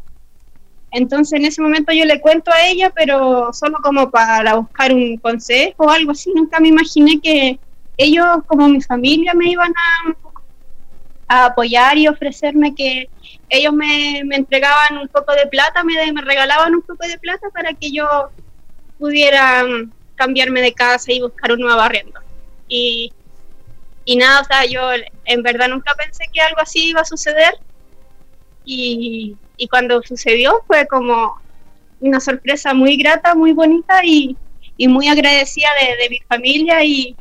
[0.91, 5.17] Entonces en ese momento yo le cuento a ella, pero solo como para buscar un
[5.17, 6.31] consejo o algo así.
[6.35, 7.59] Nunca me imaginé que
[7.97, 10.15] ellos como mi familia me iban a,
[11.29, 13.09] a apoyar y ofrecerme que
[13.49, 17.49] ellos me, me entregaban un poco de plata, me, me regalaban un poco de plata
[17.51, 18.07] para que yo
[18.99, 22.21] pudiera mm, cambiarme de casa y buscar un nuevo arriendo.
[22.69, 23.13] Y,
[24.05, 24.91] y nada, o sea, yo
[25.25, 27.55] en verdad nunca pensé que algo así iba a suceder.
[28.65, 31.37] Y, y cuando sucedió fue como
[32.01, 34.37] una sorpresa muy grata, muy bonita y,
[34.77, 37.17] y muy agradecida de, de mi familia y,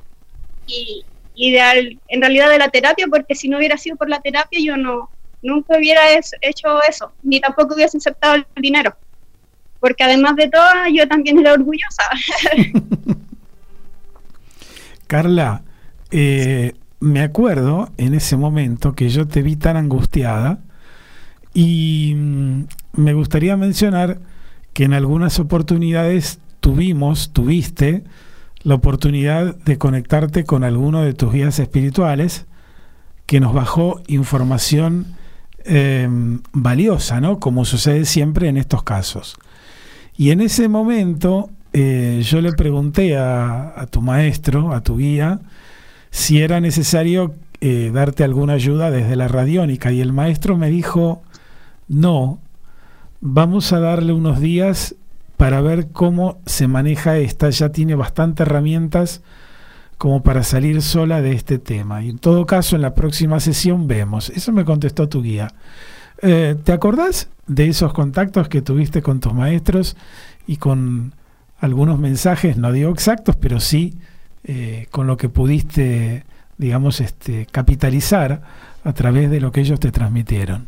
[0.68, 4.10] y, y de al- en realidad de la terapia, porque si no hubiera sido por
[4.10, 5.10] la terapia yo no
[5.42, 6.02] nunca hubiera
[6.42, 8.96] hecho eso, ni tampoco hubiese aceptado el dinero,
[9.82, 12.04] porque además de todo yo también era orgullosa.
[15.08, 15.64] Carla,
[16.12, 20.60] eh, me acuerdo en ese momento que yo te vi tan angustiada
[21.54, 24.20] y mm, me gustaría mencionar
[24.74, 28.04] que en algunas oportunidades tuvimos, tuviste
[28.64, 32.46] la oportunidad de conectarte con alguno de tus guías espirituales
[33.26, 35.16] que nos bajó información
[35.66, 36.08] eh,
[36.54, 37.40] valiosa, ¿no?
[37.40, 39.38] Como sucede siempre en estos casos.
[40.16, 45.40] Y en ese momento eh, yo le pregunté a, a tu maestro, a tu guía,
[46.12, 47.34] si era necesario
[47.66, 49.94] eh, darte alguna ayuda desde la radiónica.
[49.94, 51.24] Y el maestro me dijo,
[51.88, 52.40] no,
[53.22, 54.96] vamos a darle unos días
[55.44, 57.50] para ver cómo se maneja esta.
[57.50, 59.22] Ya tiene bastantes herramientas
[59.98, 62.02] como para salir sola de este tema.
[62.02, 64.30] Y en todo caso, en la próxima sesión vemos.
[64.30, 65.50] Eso me contestó tu guía.
[66.22, 69.98] Eh, ¿Te acordás de esos contactos que tuviste con tus maestros
[70.48, 71.14] y con
[71.60, 73.96] algunos mensajes, no digo exactos, pero sí
[74.46, 76.24] eh, con lo que pudiste,
[76.58, 78.44] digamos, este, capitalizar
[78.82, 80.68] a través de lo que ellos te transmitieron.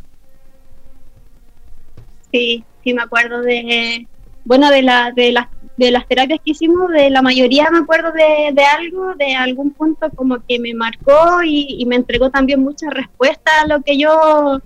[2.30, 4.06] Sí, sí me acuerdo de,
[4.46, 8.12] bueno, de, la, de, las, de las terapias que hicimos, de la mayoría me acuerdo
[8.12, 12.94] de, de algo, de algún punto como que me marcó y, me entregó también muchas
[12.94, 14.60] respuestas a lo que yo,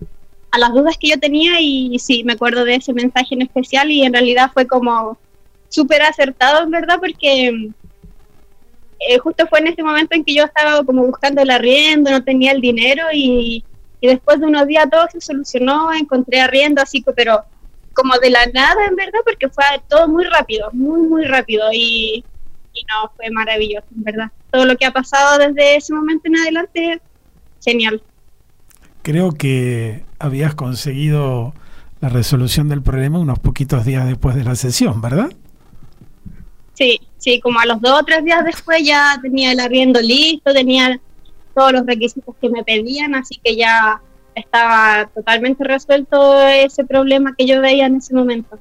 [0.50, 3.90] a las dudas que yo tenía y, sí, me acuerdo de ese mensaje en especial
[3.90, 5.18] y en realidad fue como
[5.70, 7.70] súper acertado, en verdad, porque
[8.98, 12.22] eh, justo fue en ese momento en que yo estaba como buscando el arriendo, no
[12.22, 13.64] tenía el dinero y,
[14.02, 17.44] y después de unos días todo se solucionó, encontré arriendo, así que, pero
[17.94, 22.24] como de la nada, en verdad, porque fue todo muy rápido, muy, muy rápido y,
[22.72, 24.30] y no, fue maravilloso, en verdad.
[24.50, 27.00] Todo lo que ha pasado desde ese momento en adelante,
[27.64, 28.02] genial.
[29.02, 31.54] Creo que habías conseguido
[32.00, 35.30] la resolución del problema unos poquitos días después de la sesión, ¿verdad?
[36.74, 40.52] Sí, sí, como a los dos o tres días después ya tenía el arriendo listo,
[40.52, 40.98] tenía
[41.54, 44.00] todos los requisitos que me pedían, así que ya
[44.34, 48.58] estaba totalmente resuelto ese problema que yo veía en ese momento.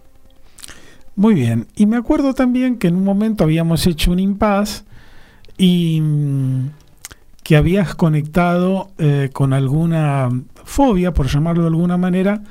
[1.16, 1.68] Muy bien.
[1.76, 4.86] Y me acuerdo también que en un momento habíamos hecho un impas
[5.58, 6.70] y mm,
[7.44, 10.30] que habías conectado eh, con alguna
[10.64, 12.42] fobia, por llamarlo de alguna manera,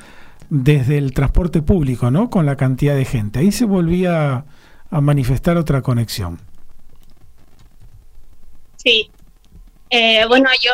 [0.51, 2.31] desde el transporte público, ¿no?
[2.31, 3.39] Con la cantidad de gente.
[3.39, 4.45] Ahí se volvía
[4.91, 6.39] a manifestar otra conexión.
[8.77, 9.11] Sí.
[9.91, 10.73] Eh, bueno, yo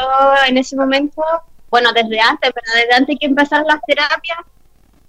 [0.48, 1.22] en ese momento,
[1.74, 4.38] bueno, desde antes, pero desde antes que empezaran las terapias,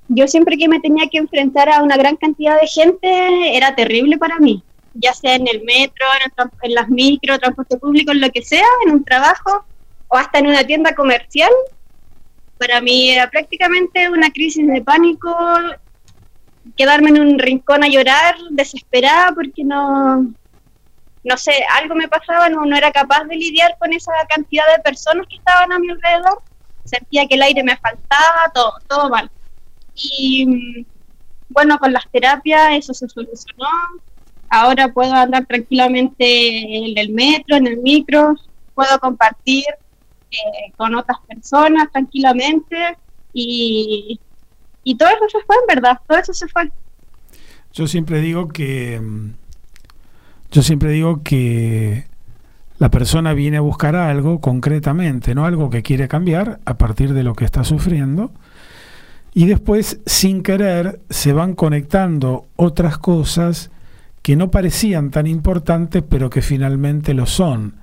[0.08, 4.18] yo siempre que me tenía que enfrentar a una gran cantidad de gente era terrible
[4.18, 4.64] para mí,
[4.96, 8.42] ya sea en el metro, en, el en las micro, transporte público, en lo que
[8.42, 9.64] sea, en un trabajo
[10.08, 11.52] o hasta en una tienda comercial.
[12.58, 15.38] Para mí era prácticamente una crisis de pánico,
[16.76, 20.34] quedarme en un rincón a llorar, desesperada, porque no,
[21.24, 25.28] no sé, algo me pasaba, no era capaz de lidiar con esa cantidad de personas
[25.30, 26.42] que estaban a mi alrededor.
[26.86, 29.30] Sentía que el aire me faltaba, todo, todo mal.
[29.96, 30.86] Y mm,
[31.50, 33.68] bueno, con las terapias eso se solucionó.
[34.50, 38.36] Ahora puedo andar tranquilamente en el metro, en el micro,
[38.74, 39.66] puedo compartir
[40.32, 42.98] eh, con otras personas tranquilamente
[43.34, 44.20] y,
[44.84, 46.72] y todo eso se fue, en verdad, todo eso se fue.
[47.74, 49.02] Yo siempre digo que
[50.52, 52.06] yo siempre digo que
[52.78, 57.24] la persona viene a buscar algo concretamente, no algo que quiere cambiar a partir de
[57.24, 58.32] lo que está sufriendo.
[59.34, 63.72] Y después, sin querer, se van conectando otras cosas
[64.22, 67.76] que no parecían tan importantes, pero que finalmente lo son.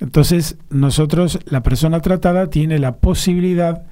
[0.00, 3.82] Entonces, nosotros, la persona tratada, tiene la posibilidad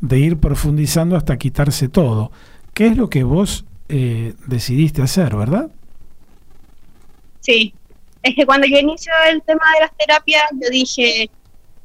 [0.00, 2.32] de ir profundizando hasta quitarse todo.
[2.74, 5.70] ¿Qué es lo que vos eh, decidiste hacer, verdad?
[7.40, 7.74] Sí,
[8.24, 11.30] es que cuando yo inicio el tema de las terapias, yo dije,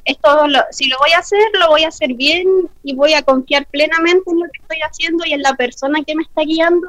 [0.06, 2.48] esto lo- si lo voy a hacer, lo voy a hacer bien
[2.82, 6.16] y voy a confiar plenamente en lo que estoy haciendo y en la persona que
[6.16, 6.88] me está guiando,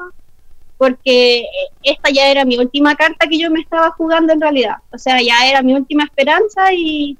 [0.77, 1.45] porque
[1.83, 4.77] esta ya era mi última carta que yo me estaba jugando en realidad.
[4.91, 7.17] O sea, ya era mi última esperanza y,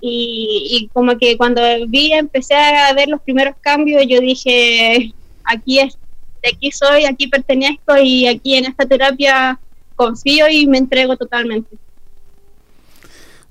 [0.00, 5.12] y, y como que cuando vi, empecé a ver los primeros cambios, yo dije,
[5.44, 5.96] aquí es,
[6.42, 9.58] de aquí soy, aquí pertenezco y aquí en esta terapia
[9.94, 11.76] confío y me entrego totalmente.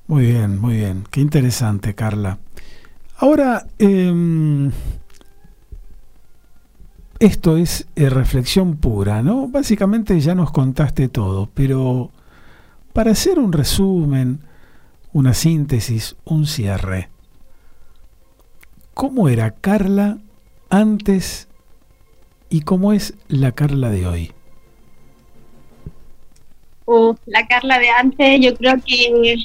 [0.07, 1.05] Muy bien, muy bien.
[1.09, 2.37] Qué interesante, Carla.
[3.17, 4.71] Ahora, em,
[7.19, 9.47] esto es eh, reflexión pura, ¿no?
[9.47, 12.09] Básicamente ya nos contaste todo, pero
[12.93, 14.41] para hacer un resumen,
[15.13, 17.09] una síntesis, un cierre,
[18.93, 20.17] ¿cómo era Carla
[20.69, 21.47] antes
[22.49, 24.31] y cómo es la Carla de hoy?
[26.85, 29.35] Uf, la Carla de antes, yo creo que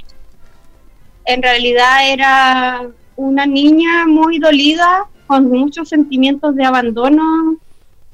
[1.24, 7.56] en realidad era una niña muy dolida, con muchos sentimientos de abandono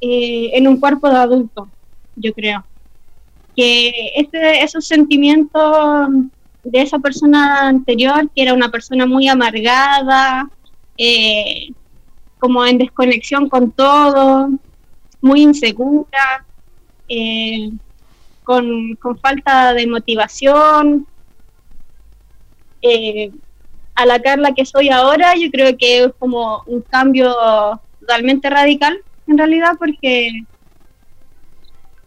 [0.01, 1.69] eh, en un cuerpo de adulto,
[2.17, 2.65] yo creo.
[3.55, 6.09] Que ese, esos sentimientos
[6.65, 10.49] de esa persona anterior, que era una persona muy amargada,
[10.97, 11.69] eh,
[12.39, 14.51] como en desconexión con todo,
[15.21, 16.45] muy insegura,
[17.09, 17.71] eh,
[18.45, 21.07] con, con falta de motivación.
[22.83, 23.31] Eh,
[23.95, 27.35] a la Carla que soy ahora, yo creo que es como un cambio
[28.01, 30.45] totalmente radical, en realidad, porque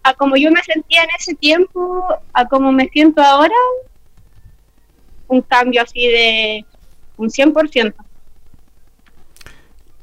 [0.03, 3.55] a como yo me sentía en ese tiempo, a como me siento ahora,
[5.27, 6.65] un cambio así de
[7.17, 7.93] un 100%.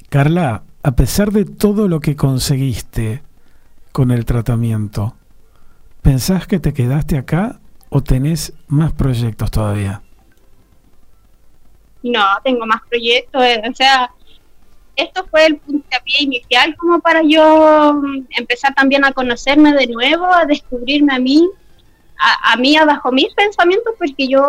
[0.09, 3.23] Carla, a pesar de todo lo que conseguiste
[3.93, 5.17] con el tratamiento,
[6.03, 10.03] ¿pensás que te quedaste acá o tenés más proyectos todavía?
[12.03, 14.11] No, tengo más proyectos, eh, o sea,
[14.97, 20.27] esto fue el puntapié inicial como para yo mm, empezar también a conocerme de nuevo,
[20.27, 21.49] a descubrirme a mí,
[22.19, 24.43] a, a mí bajo mis pensamientos, porque yo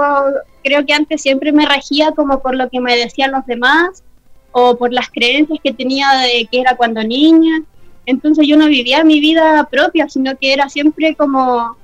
[0.64, 4.04] creo que antes siempre me regía como por lo que me decían los demás
[4.52, 7.64] o por las creencias que tenía de que era cuando niña.
[8.06, 11.78] Entonces yo no vivía mi vida propia, sino que era siempre como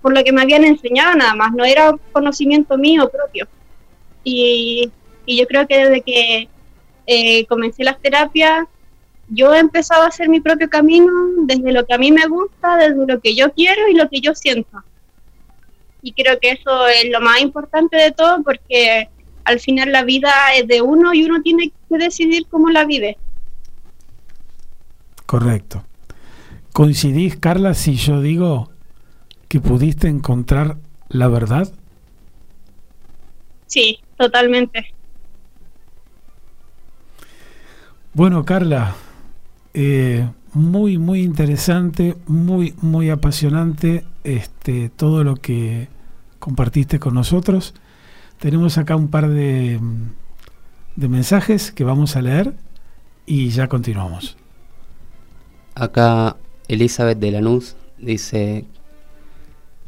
[0.00, 3.46] por lo que me habían enseñado nada más, no era conocimiento mío propio.
[4.24, 4.90] Y,
[5.26, 6.48] yo creo que desde que
[7.06, 8.66] eh, comencé las terapias,
[9.28, 12.76] yo he empezado a hacer mi propio camino desde lo que a mí me gusta,
[12.76, 14.82] desde lo que yo quiero y lo que yo siento.
[16.02, 19.08] Y creo que eso es lo más importante de todo porque
[19.44, 23.16] al final la vida es de uno y uno tiene que decidir cómo la vive.
[25.30, 25.84] Correcto.
[26.72, 28.72] ¿Coincidís, Carla, si yo digo
[29.46, 30.78] que pudiste encontrar
[31.08, 31.72] la verdad?
[33.68, 34.92] Sí, totalmente.
[38.12, 38.96] Bueno, Carla,
[39.72, 45.86] eh, muy, muy interesante, muy, muy apasionante este, todo lo que
[46.40, 47.74] compartiste con nosotros.
[48.40, 49.78] Tenemos acá un par de,
[50.96, 52.52] de mensajes que vamos a leer
[53.26, 54.39] y ya continuamos.
[55.74, 56.36] Acá
[56.68, 58.64] Elizabeth de Lanús dice,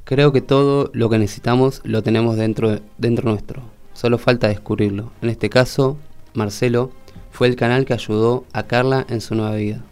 [0.05, 3.63] creo que todo lo que necesitamos lo tenemos dentro, dentro nuestro,
[3.93, 5.13] solo falta descubrirlo.
[5.23, 5.99] En este caso,
[6.35, 6.93] Marcelo
[7.31, 9.83] fue el canal que ayudó a Carla en su nueva vida.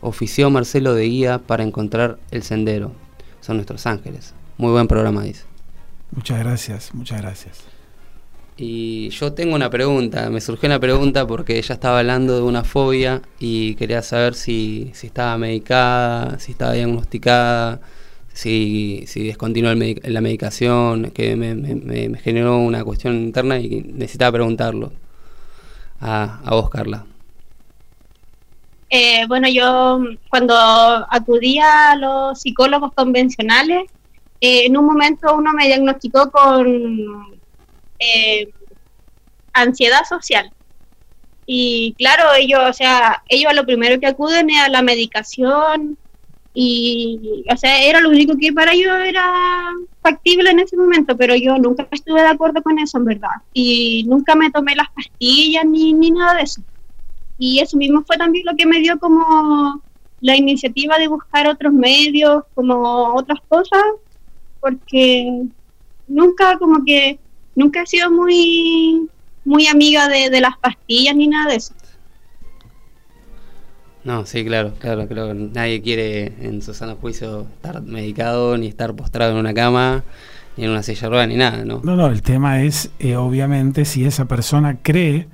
[0.00, 2.92] Ofició Marcelo de guía para encontrar el sendero.
[3.40, 4.34] Son nuestros ángeles.
[4.56, 5.44] Muy buen programa, dice.
[6.10, 7.77] Muchas gracias, muchas gracias.
[8.60, 12.64] Y yo tengo una pregunta, me surgió una pregunta porque ella estaba hablando de una
[12.64, 17.80] fobia y quería saber si, si estaba medicada, si estaba diagnosticada,
[18.32, 24.32] si, si descontinuó medic- la medicación, que me, me- generó una cuestión interna y necesitaba
[24.32, 24.92] preguntarlo
[26.00, 27.04] a, a vos, Carla.
[28.90, 30.00] Eh, bueno, yo
[30.30, 33.82] cuando acudía a los psicólogos convencionales,
[34.40, 37.37] eh, en un momento uno me diagnosticó con
[37.98, 38.48] eh,
[39.52, 40.50] ansiedad social.
[41.46, 45.96] Y claro, ellos, o sea, ellos a lo primero que acuden es a la medicación
[46.52, 49.72] y, o sea, era lo único que para ellos era
[50.02, 53.30] factible en ese momento, pero yo nunca estuve de acuerdo con eso, en verdad.
[53.52, 56.62] Y nunca me tomé las pastillas ni, ni nada de eso.
[57.38, 59.80] Y eso mismo fue también lo que me dio como
[60.20, 63.84] la iniciativa de buscar otros medios, como otras cosas,
[64.60, 65.44] porque
[66.08, 67.18] nunca como que
[67.58, 69.08] nunca he sido muy
[69.44, 71.74] muy amiga de, de las pastillas ni nada de eso.
[74.04, 78.68] No, sí, claro, claro, creo que nadie quiere en su sano juicio estar medicado, ni
[78.68, 80.04] estar postrado en una cama,
[80.56, 81.80] ni en una silla de ruedas, ni nada, ¿no?
[81.82, 85.26] No, no, el tema es, eh, obviamente, si esa persona cree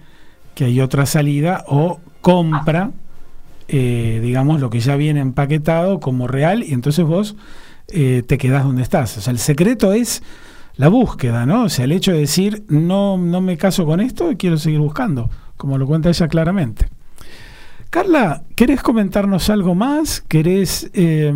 [0.55, 2.91] que hay otra salida o compra,
[3.69, 7.37] eh, digamos, lo que ya viene empaquetado como real y entonces vos
[7.89, 9.19] eh, te quedás donde estás.
[9.19, 10.23] O sea, el secreto es
[10.77, 11.65] la búsqueda, ¿no?
[11.65, 14.81] O sea, el hecho de decir, no, no me caso con esto y quiero seguir
[14.81, 16.89] buscando, como lo cuenta ella claramente.
[17.91, 20.21] Carla, ¿querés comentarnos algo más?
[20.21, 21.33] ¿Querés eh,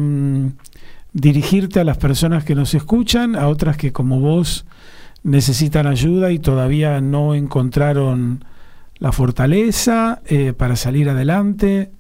[1.13, 4.67] dirigirte a las personas que nos escuchan, a otras que como vos
[5.23, 8.45] necesitan ayuda y todavía no encontraron
[8.99, 11.93] la fortaleza eh, para salir adelante?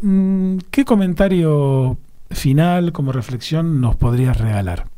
[0.00, 1.98] Mm, ¿Qué comentario
[2.30, 4.91] final como reflexión nos podrías regalar?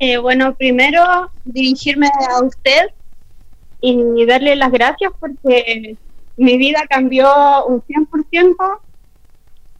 [0.00, 2.90] Eh, bueno, primero dirigirme a usted
[3.80, 5.96] y darle las gracias porque
[6.36, 8.80] mi vida cambió un 100%.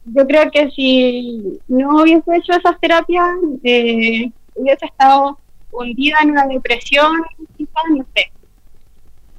[0.07, 3.29] Yo creo que si no hubiese hecho esas terapias,
[3.63, 5.39] eh, hubiese estado
[5.71, 7.23] hundida en una depresión,
[7.57, 8.33] quizás, no sé.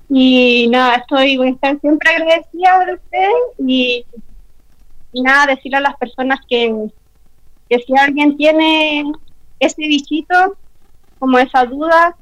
[0.09, 4.05] Y nada, estoy, estar siempre agradecida de usted y,
[5.11, 6.87] y nada, decirle a las personas que,
[7.69, 9.11] que si alguien tiene
[9.59, 10.57] ese bichito,
[11.19, 12.15] como esa duda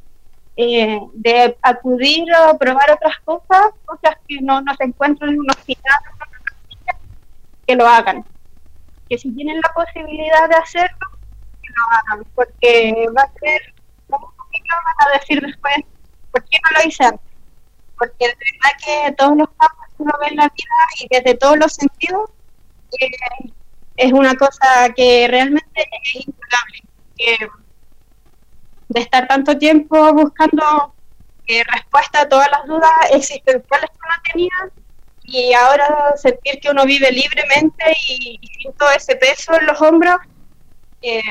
[0.56, 5.50] eh, de acudir o probar otras cosas, cosas que no, no se encuentran en un
[5.50, 6.00] hospital,
[7.66, 8.26] que lo hagan.
[9.08, 11.08] Que si tienen la posibilidad de hacerlo,
[11.62, 13.74] que lo hagan, porque va a ser
[14.10, 15.76] complicado van a decir después,
[16.32, 17.28] ¿por qué no lo hice antes?
[17.98, 21.58] Porque de verdad que todos los campos uno ve en la vida y desde todos
[21.58, 22.30] los sentidos,
[23.00, 23.52] eh,
[23.98, 26.26] es una cosa que realmente es.
[27.18, 27.48] Que,
[28.90, 30.94] de estar tanto tiempo buscando
[31.48, 34.72] eh, respuesta a todas las dudas existenciales que uno tenía
[35.24, 40.18] y ahora sentir que uno vive libremente y, sin todo ese peso en los hombros
[41.02, 41.22] eh,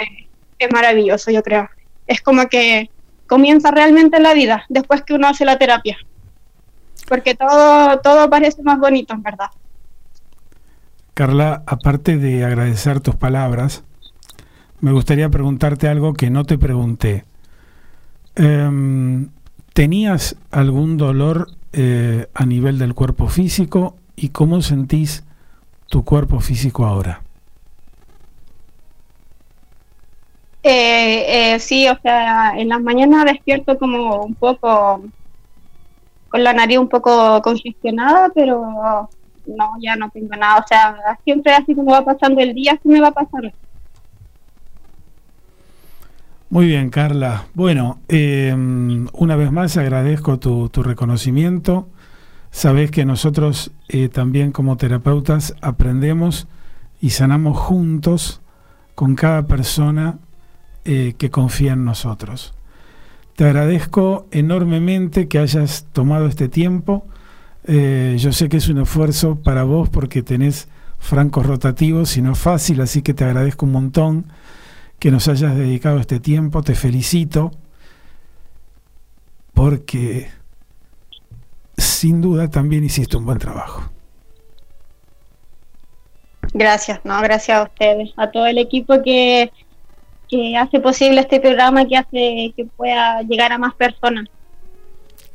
[0.58, 1.68] es maravilloso, yo creo.
[2.06, 2.90] Es como que
[3.26, 5.98] comienza realmente la vida después que uno hace la terapia.
[7.08, 9.50] Porque todo, todo parece más bonito, en verdad.
[11.14, 13.84] Carla, aparte de agradecer tus palabras,
[14.80, 17.24] me gustaría preguntarte algo que no te pregunté.
[18.36, 19.30] Em,
[19.72, 25.24] ¿Tenías algún dolor eh, a nivel del cuerpo físico y cómo sentís
[25.88, 27.22] tu cuerpo físico ahora?
[30.62, 35.02] Eh, eh, sí, o sea, en las mañanas despierto como un poco
[36.28, 39.08] con la nariz un poco congestionada, pero
[39.46, 40.58] no, ya no tengo nada.
[40.58, 43.50] O sea, siempre así como va pasando el día, así me va pasando.
[46.48, 47.46] Muy bien, Carla.
[47.54, 48.54] Bueno, eh,
[49.12, 51.88] una vez más agradezco tu, tu reconocimiento.
[52.50, 56.48] Sabes que nosotros eh, también como terapeutas aprendemos
[57.00, 58.40] y sanamos juntos
[58.94, 60.18] con cada persona
[60.84, 62.54] eh, que confía en nosotros.
[63.34, 67.06] Te agradezco enormemente que hayas tomado este tiempo.
[67.64, 70.68] Eh, yo sé que es un esfuerzo para vos porque tenés
[70.98, 74.26] francos rotativos y no es fácil, así que te agradezco un montón
[74.98, 76.62] que nos hayas dedicado este tiempo.
[76.62, 77.50] Te felicito
[79.54, 80.28] porque
[81.76, 83.90] sin duda también hiciste un buen trabajo.
[86.52, 89.52] Gracias, no, gracias a ustedes, a todo el equipo que,
[90.28, 94.26] que hace posible este programa, que hace que pueda llegar a más personas.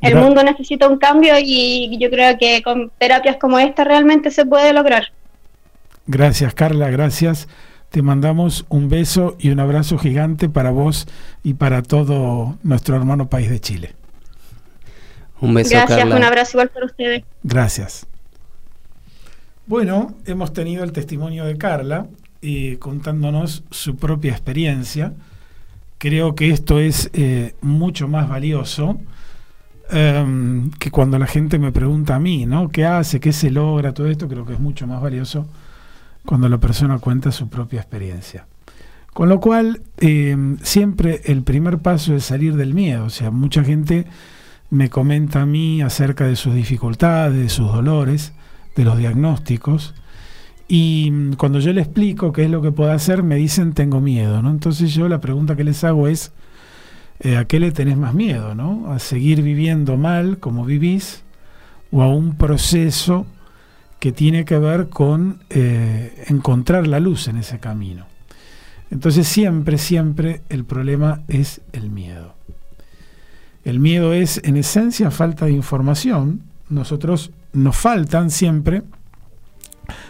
[0.00, 4.30] El Gra- mundo necesita un cambio y yo creo que con terapias como esta realmente
[4.32, 5.12] se puede lograr.
[6.06, 7.46] Gracias, Carla, gracias.
[7.92, 11.06] Te mandamos un beso y un abrazo gigante para vos
[11.42, 13.94] y para todo nuestro hermano país de Chile.
[15.42, 16.16] Un beso, Gracias, Carla.
[16.16, 17.22] un abrazo igual para ustedes.
[17.42, 18.06] Gracias.
[19.66, 22.06] Bueno, hemos tenido el testimonio de Carla
[22.40, 25.12] eh, contándonos su propia experiencia.
[25.98, 29.00] Creo que esto es eh, mucho más valioso
[29.90, 32.70] em, que cuando la gente me pregunta a mí, ¿no?
[32.70, 33.20] ¿Qué hace?
[33.20, 33.92] ¿Qué se logra?
[33.92, 35.46] Todo esto creo que es mucho más valioso
[36.24, 38.46] cuando la persona cuenta su propia experiencia.
[39.12, 43.04] Con lo cual, em, siempre el primer paso es salir del miedo.
[43.04, 44.06] O sea, mucha gente
[44.70, 48.32] me comenta a mí acerca de sus dificultades, de sus dolores,
[48.74, 49.94] de los diagnósticos.
[50.66, 54.40] Y cuando yo le explico qué es lo que puedo hacer, me dicen tengo miedo,
[54.40, 54.50] ¿no?
[54.50, 56.32] Entonces yo la pregunta que les hago es,
[57.20, 58.90] eh, ¿a qué le tenés más miedo, no?
[58.90, 61.22] ¿A seguir viviendo mal como vivís?
[61.90, 63.26] ¿O a un proceso
[64.02, 68.06] que tiene que ver con eh, encontrar la luz en ese camino?
[68.90, 72.34] Entonces siempre, siempre el problema es el miedo.
[73.64, 76.42] El miedo es, en esencia, falta de información.
[76.68, 78.82] Nosotros nos faltan siempre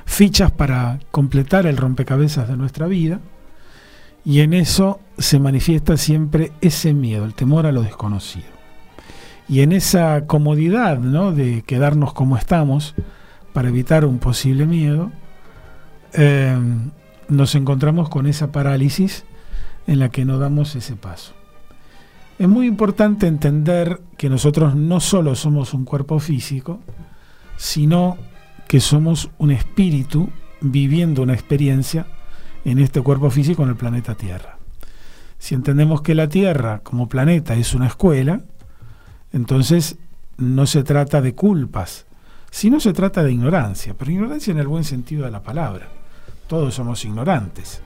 [0.06, 3.20] fichas para completar el rompecabezas de nuestra vida
[4.24, 8.46] y en eso se manifiesta siempre ese miedo, el temor a lo desconocido.
[9.50, 11.32] Y en esa comodidad ¿no?
[11.32, 12.94] de quedarnos como estamos
[13.52, 15.10] para evitar un posible miedo,
[16.14, 16.56] eh,
[17.28, 19.24] nos encontramos con esa parálisis
[19.86, 21.32] en la que no damos ese paso.
[22.38, 26.80] Es muy importante entender que nosotros no solo somos un cuerpo físico,
[27.56, 28.16] sino
[28.68, 30.30] que somos un espíritu
[30.60, 32.06] viviendo una experiencia
[32.64, 34.58] en este cuerpo físico en el planeta Tierra.
[35.38, 38.42] Si entendemos que la Tierra como planeta es una escuela,
[39.32, 39.98] entonces
[40.36, 42.06] no se trata de culpas,
[42.52, 45.88] sino se trata de ignorancia, pero ignorancia en el buen sentido de la palabra.
[46.46, 47.80] Todos somos ignorantes.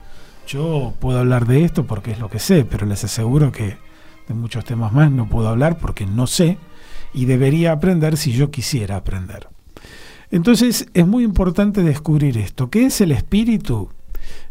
[0.45, 3.77] Yo puedo hablar de esto porque es lo que sé, pero les aseguro que
[4.27, 6.57] de muchos temas más no puedo hablar porque no sé
[7.13, 9.47] y debería aprender si yo quisiera aprender.
[10.31, 12.69] Entonces es muy importante descubrir esto.
[12.69, 13.89] ¿Qué es el espíritu?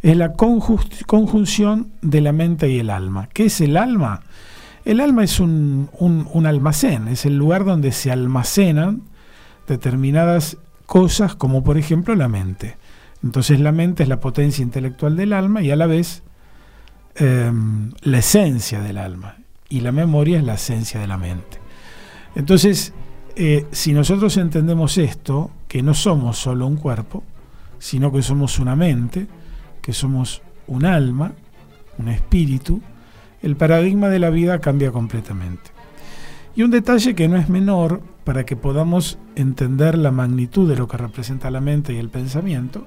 [0.00, 3.28] Es la conjunción de la mente y el alma.
[3.34, 4.22] ¿Qué es el alma?
[4.86, 9.02] El alma es un almacén, es el lugar donde se almacenan
[9.66, 12.76] determinadas cosas, como por ejemplo la mente.
[13.22, 16.22] Entonces la mente es la potencia intelectual del alma y a la vez
[17.16, 19.36] em, la esencia del alma.
[19.68, 21.58] Y la memoria es la esencia de la mente.
[22.36, 22.92] Entonces,
[23.34, 27.24] eh, si nosotros entendemos esto, que no somos solo un cuerpo,
[27.78, 29.26] sino que somos una mente,
[29.82, 31.32] que somos un alma,
[31.98, 32.80] un espíritu,
[33.42, 35.70] el paradigma de la vida cambia completamente.
[36.54, 40.88] Y un detalle que no es menor para que podamos entender la magnitud de lo
[40.88, 42.84] que representa la mente y el pensamiento,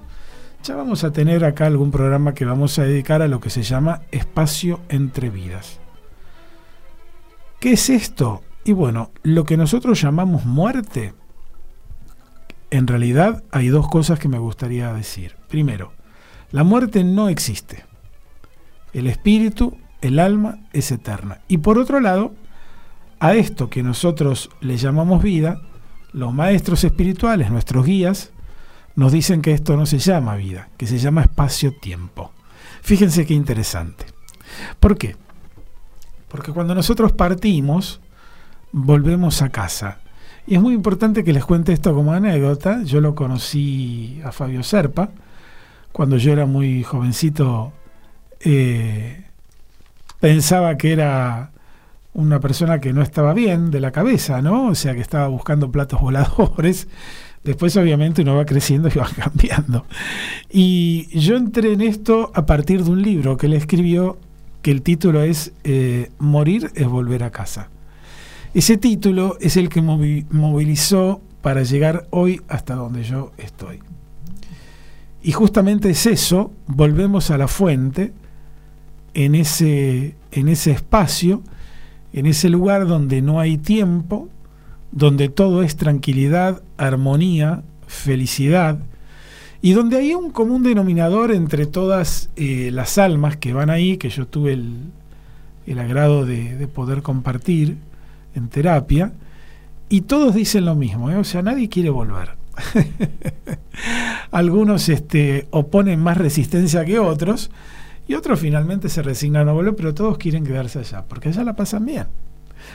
[0.63, 3.63] ya vamos a tener acá algún programa que vamos a dedicar a lo que se
[3.63, 5.79] llama espacio entre vidas.
[7.61, 8.43] ¿Qué es esto?
[8.65, 11.13] Y bueno, lo que nosotros llamamos muerte
[12.69, 15.37] en realidad hay dos cosas que me gustaría decir.
[15.47, 15.93] Primero,
[16.51, 17.85] la muerte no existe.
[18.91, 21.39] El espíritu, el alma, es eterna.
[21.47, 22.33] Y por otro lado,
[23.19, 25.61] a esto que nosotros le llamamos vida,
[26.13, 28.31] los maestros espirituales, nuestros guías,
[28.95, 32.31] nos dicen que esto no se llama vida, que se llama espacio-tiempo.
[32.81, 34.05] Fíjense qué interesante.
[34.79, 35.15] ¿Por qué?
[36.27, 38.01] Porque cuando nosotros partimos,
[38.71, 39.99] volvemos a casa.
[40.47, 42.83] Y es muy importante que les cuente esto como anécdota.
[42.83, 45.09] Yo lo conocí a Fabio Serpa
[45.91, 47.73] cuando yo era muy jovencito.
[48.41, 49.25] eh,
[50.19, 51.51] pensaba que era
[52.13, 54.67] una persona que no estaba bien de la cabeza, ¿no?
[54.67, 56.87] O sea, que estaba buscando platos voladores.
[57.43, 59.85] Después, obviamente, uno va creciendo y va cambiando.
[60.49, 64.17] Y yo entré en esto a partir de un libro que él escribió,
[64.61, 67.69] que el título es eh, Morir es volver a casa.
[68.53, 73.79] Ese título es el que movi- movilizó para llegar hoy hasta donde yo estoy.
[75.21, 78.13] Y justamente es eso, volvemos a la fuente,
[79.13, 81.41] en ese, en ese espacio,
[82.13, 84.29] en ese lugar donde no hay tiempo,
[84.91, 88.79] donde todo es tranquilidad, armonía, felicidad,
[89.61, 94.09] y donde hay un común denominador entre todas eh, las almas que van ahí, que
[94.09, 97.77] yo tuve el, agrado de, de poder compartir
[98.33, 99.11] en terapia,
[99.89, 101.17] y todos dicen lo mismo, ¿eh?
[101.17, 102.37] o sea, nadie quiere volver.
[104.31, 107.49] Algunos este, oponen más resistencia que otros,
[108.09, 111.55] y otros finalmente se resignan a volver, pero todos quieren quedarse allá, porque allá la
[111.55, 112.07] pasan bien.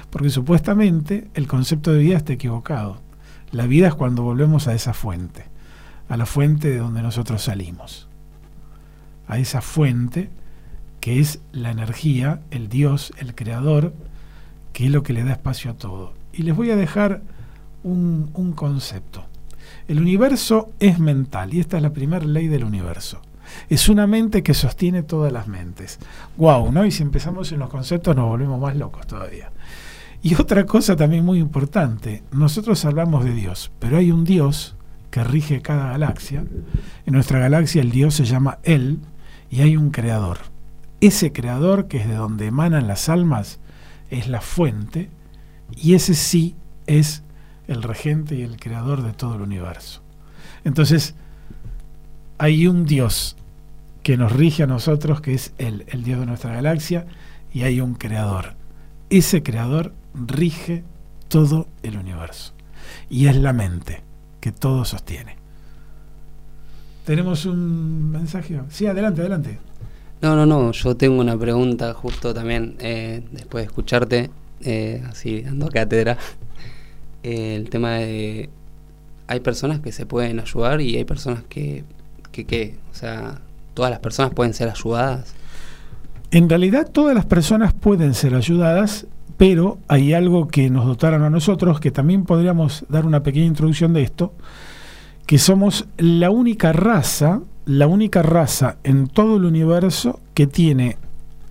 [0.09, 3.01] Porque supuestamente el concepto de vida está equivocado.
[3.51, 5.47] La vida es cuando volvemos a esa fuente,
[6.09, 8.07] a la fuente de donde nosotros salimos.
[9.26, 10.30] A esa fuente
[11.01, 13.93] que es la energía, el Dios, el Creador,
[14.72, 16.14] que es lo que le da espacio a todo.
[16.32, 17.22] Y les voy a dejar
[17.82, 19.24] un, un concepto.
[19.89, 23.20] El universo es mental y esta es la primera ley del universo.
[23.69, 25.99] Es una mente que sostiene todas las mentes.
[26.37, 26.85] Wow, ¿no?
[26.85, 29.51] Y si empezamos en los conceptos nos volvemos más locos todavía.
[30.23, 34.75] Y otra cosa también muy importante, nosotros hablamos de Dios, pero hay un Dios
[35.11, 36.45] que rige cada galaxia.
[37.05, 39.01] En nuestra galaxia el Dios se llama Él
[39.51, 40.39] y hay un creador.
[41.01, 43.61] Ese creador que es de donde emanan las almas
[44.11, 45.11] es la fuente
[45.77, 47.23] y ese sí es
[47.69, 50.03] el regente y el creador de todo el universo.
[50.65, 51.15] Entonces,
[52.39, 53.37] hay un Dios
[54.03, 57.07] que nos rige a nosotros, que es Él, el Dios de nuestra galaxia,
[57.53, 58.55] y hay un creador.
[59.11, 60.85] Ese creador rige
[61.28, 62.53] todo el universo.
[63.09, 64.03] Y es la mente
[64.41, 65.37] que todo sostiene.
[67.05, 68.61] ¿Tenemos un mensaje?
[68.70, 69.59] Sí, adelante, adelante.
[70.22, 74.30] No, no, no, yo tengo una pregunta justo también, eh, después de escucharte,
[74.61, 76.18] eh, así dando cátedra,
[77.22, 78.49] el tema de...
[79.26, 81.85] Hay personas que se pueden ayudar y hay personas que,
[82.35, 82.74] que, ¿qué?
[82.91, 83.41] O sea,
[83.74, 85.35] todas las personas pueden ser ayudadas.
[86.30, 89.07] En realidad todas las personas pueden ser ayudadas,
[89.37, 93.93] pero hay algo que nos dotaron a nosotros, que también podríamos dar una pequeña introducción
[93.93, 94.32] de esto,
[95.26, 100.99] que somos la única raza, la única raza en todo el universo que tiene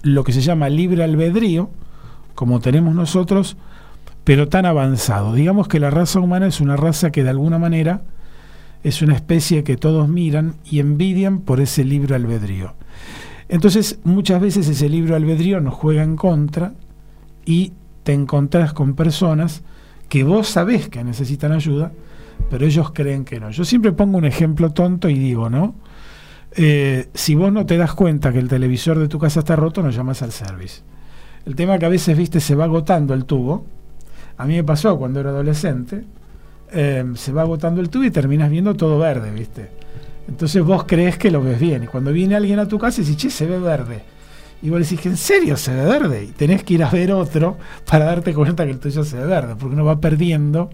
[0.01, 1.69] lo que se llama libre albedrío,
[2.36, 3.55] como tenemos nosotros,
[4.25, 5.34] pero tan avanzado.
[5.34, 8.01] Digamos que la raza humana es una raza que de alguna manera
[8.84, 12.75] es una especie que todos miran y envidian por ese libre albedrío.
[13.49, 16.73] Entonces, muchas veces ese libre albedrío nos juega en contra
[17.45, 17.73] y
[18.03, 19.63] te encontrás con personas
[20.09, 21.91] que vos sabés que necesitan ayuda,
[22.49, 23.49] pero ellos creen que no.
[23.51, 25.75] Yo siempre pongo un ejemplo tonto y digo, ¿no?
[26.55, 29.81] Eh, si vos no te das cuenta que el televisor de tu casa está roto,
[29.81, 30.81] no llamas al service.
[31.45, 33.65] El tema que a veces, viste, se va agotando el tubo.
[34.38, 36.05] A mí me pasó cuando era adolescente.
[36.74, 39.69] Eh, se va agotando el tubo y terminas viendo todo verde, viste.
[40.28, 41.84] Entonces vos crees que lo ves bien.
[41.84, 44.03] Y cuando viene alguien a tu casa y dices, che, se ve verde.
[44.61, 46.24] Y vos decís, ¿en serio se ve verde?
[46.24, 47.57] Y tenés que ir a ver otro
[47.89, 50.69] para darte cuenta que el tuyo se ve verde, porque uno va perdiendo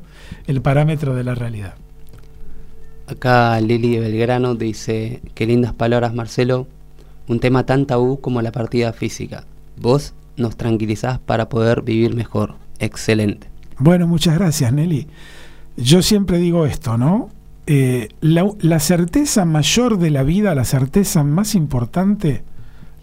[0.47, 1.73] el parámetro de la realidad.
[3.07, 6.67] Acá Lili de Belgrano dice, qué lindas palabras Marcelo,
[7.27, 9.45] un tema tan tabú como la partida física.
[9.77, 12.55] Vos nos tranquilizás para poder vivir mejor.
[12.77, 13.47] Excelente.
[13.79, 15.07] Bueno, muchas gracias, Nelly.
[15.81, 17.29] Yo siempre digo esto, ¿no?
[17.65, 22.43] Eh, la, la certeza mayor de la vida, la certeza más importante,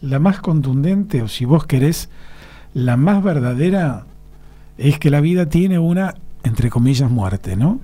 [0.02, 2.10] la más contundente, o si vos querés,
[2.74, 4.04] la más verdadera,
[4.76, 7.80] es que la vida tiene una, entre comillas, muerte, ¿no?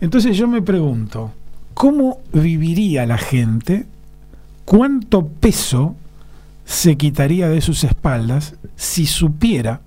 [0.00, 1.32] Entonces yo me pregunto,
[1.72, 3.86] ¿cómo viviría la gente?
[4.64, 5.96] ¿Cuánto peso
[6.64, 9.80] se quitaría de sus espaldas si supiera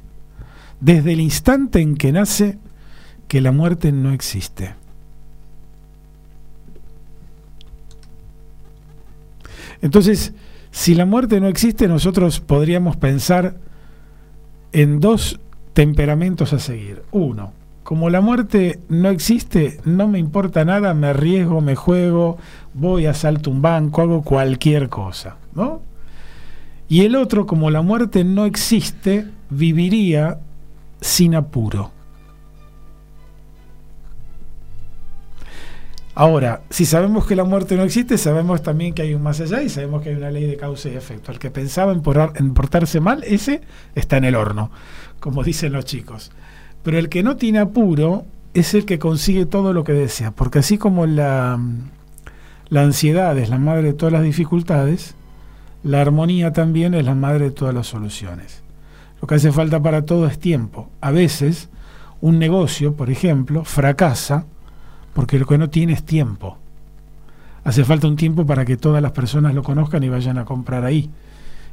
[0.79, 2.57] desde el instante en que nace
[3.27, 4.75] que la muerte no existe.
[9.81, 10.33] Entonces,
[10.71, 13.55] si la muerte no existe, nosotros podríamos pensar
[14.71, 15.39] en dos
[15.73, 17.03] temperamentos a seguir.
[17.11, 17.53] Uno,
[17.83, 22.37] como la muerte no existe, no me importa nada, me arriesgo, me juego,
[22.73, 25.81] voy, asalto un banco, hago cualquier cosa, ¿no?
[26.89, 30.39] Y el otro, como la muerte no existe, viviría
[31.01, 31.91] sin apuro.
[36.19, 39.61] Ahora, si sabemos que la muerte no existe, sabemos también que hay un más allá
[39.61, 41.31] y sabemos que hay una ley de causa y efecto.
[41.31, 42.01] El que pensaba en,
[42.33, 43.61] en portarse mal, ese
[43.93, 44.71] está en el horno,
[45.19, 46.31] como dicen los chicos.
[46.81, 50.57] Pero el que no tiene apuro es el que consigue todo lo que desea, porque
[50.57, 51.59] así como la,
[52.69, 55.13] la ansiedad es la madre de todas las dificultades,
[55.83, 58.63] la armonía también es la madre de todas las soluciones.
[59.21, 60.89] Lo que hace falta para todo es tiempo.
[60.99, 61.69] A veces,
[62.21, 64.45] un negocio, por ejemplo, fracasa
[65.17, 66.59] porque lo que no tiene es tiempo.
[67.63, 70.85] Hace falta un tiempo para que todas las personas lo conozcan y vayan a comprar
[70.85, 71.09] ahí.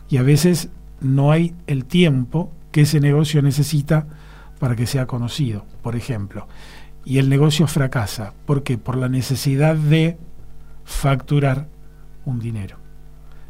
[0.09, 0.71] Y a veces
[1.03, 4.07] no hay el tiempo que ese negocio necesita
[4.59, 6.49] para que sea conocido, por ejemplo.
[7.05, 8.33] Y el negocio fracasa.
[8.47, 8.79] ¿Por qué?
[8.79, 10.17] Por la necesidad de
[10.87, 11.69] facturar
[12.25, 12.79] un dinero.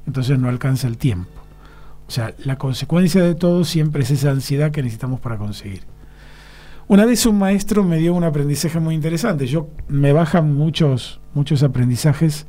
[0.09, 1.41] Entonces no alcanza el tiempo.
[2.09, 5.94] O sea, la consecuencia de todo siempre es esa ansiedad que necesitamos para conseguir.
[6.87, 9.47] Una vez un maestro me dio un aprendizaje muy interesante.
[9.47, 12.47] Yo me bajan muchos, muchos aprendizajes.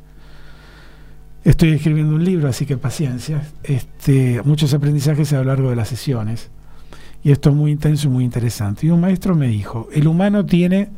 [1.42, 3.42] Estoy escribiendo un libro, así que paciencia.
[3.62, 6.50] Este, muchos aprendizajes a lo largo de las sesiones.
[7.22, 8.86] Y esto es muy intenso y muy interesante.
[8.86, 10.90] Y un maestro me dijo, el humano tiene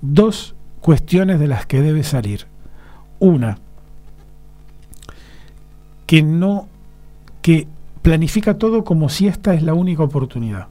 [0.00, 2.46] dos cuestiones de las que debe salir.
[3.18, 3.58] Una,
[6.06, 6.66] que no,
[7.42, 7.66] que
[8.00, 10.68] planifica todo como si esta es la única oportunidad.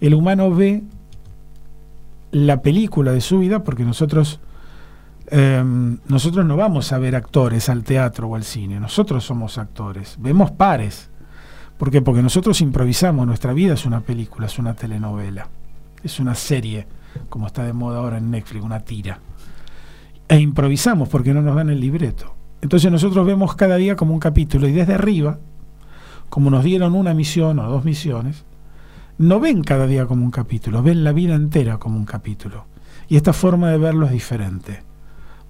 [0.00, 0.82] El humano ve
[2.32, 4.40] la película de su vida porque nosotros
[5.32, 5.62] eh,
[6.08, 10.50] nosotros no vamos a ver actores al teatro o al cine, nosotros somos actores, vemos
[10.50, 11.08] pares.
[11.78, 12.02] ¿Por qué?
[12.02, 15.48] Porque nosotros improvisamos, nuestra vida es una película, es una telenovela,
[16.02, 16.86] es una serie,
[17.28, 19.20] como está de moda ahora en Netflix, una tira.
[20.28, 22.34] E improvisamos porque no nos dan el libreto.
[22.60, 25.38] Entonces nosotros vemos cada día como un capítulo y desde arriba,
[26.28, 28.44] como nos dieron una misión o dos misiones,
[29.20, 32.64] no ven cada día como un capítulo, ven la vida entera como un capítulo.
[33.06, 34.82] Y esta forma de verlo es diferente.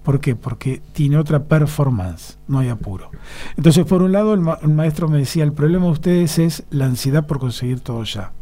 [0.03, 0.35] ¿Por qué?
[0.35, 3.11] Porque tiene otra performance, no hay apuro.
[3.55, 6.63] Entonces, por un lado, el, ma el, maestro me decía, el problema de ustedes es
[6.69, 8.33] la ansiedad por conseguir todo ya.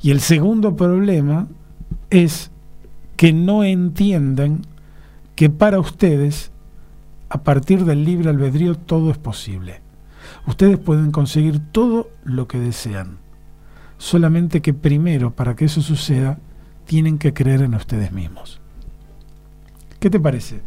[0.00, 1.46] Y el segundo problema
[2.08, 2.50] es
[3.18, 4.62] que no entienden
[5.34, 6.52] que para ustedes,
[7.28, 9.82] a partir del libre albedrío, todo es posible.
[10.46, 13.23] Ustedes pueden conseguir todo lo que desean.
[14.04, 16.38] Solamente que primero, para que eso suceda,
[16.84, 18.60] tienen que creer en ustedes mismos.
[19.98, 20.60] ¿Qué te parece?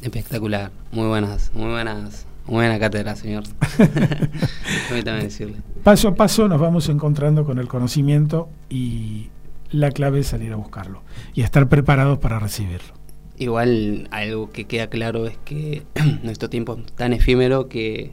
[0.00, 3.42] Espectacular, muy buenas, muy buenas, muy buena cátedra, señor.
[4.88, 5.56] Permítame decirle.
[5.82, 9.30] Paso a paso nos vamos encontrando con el conocimiento y
[9.72, 11.02] la clave es salir a buscarlo
[11.34, 12.94] y estar preparados para recibirlo.
[13.38, 15.82] Igual algo que queda claro es que
[16.22, 18.12] nuestro tiempo es tan efímero que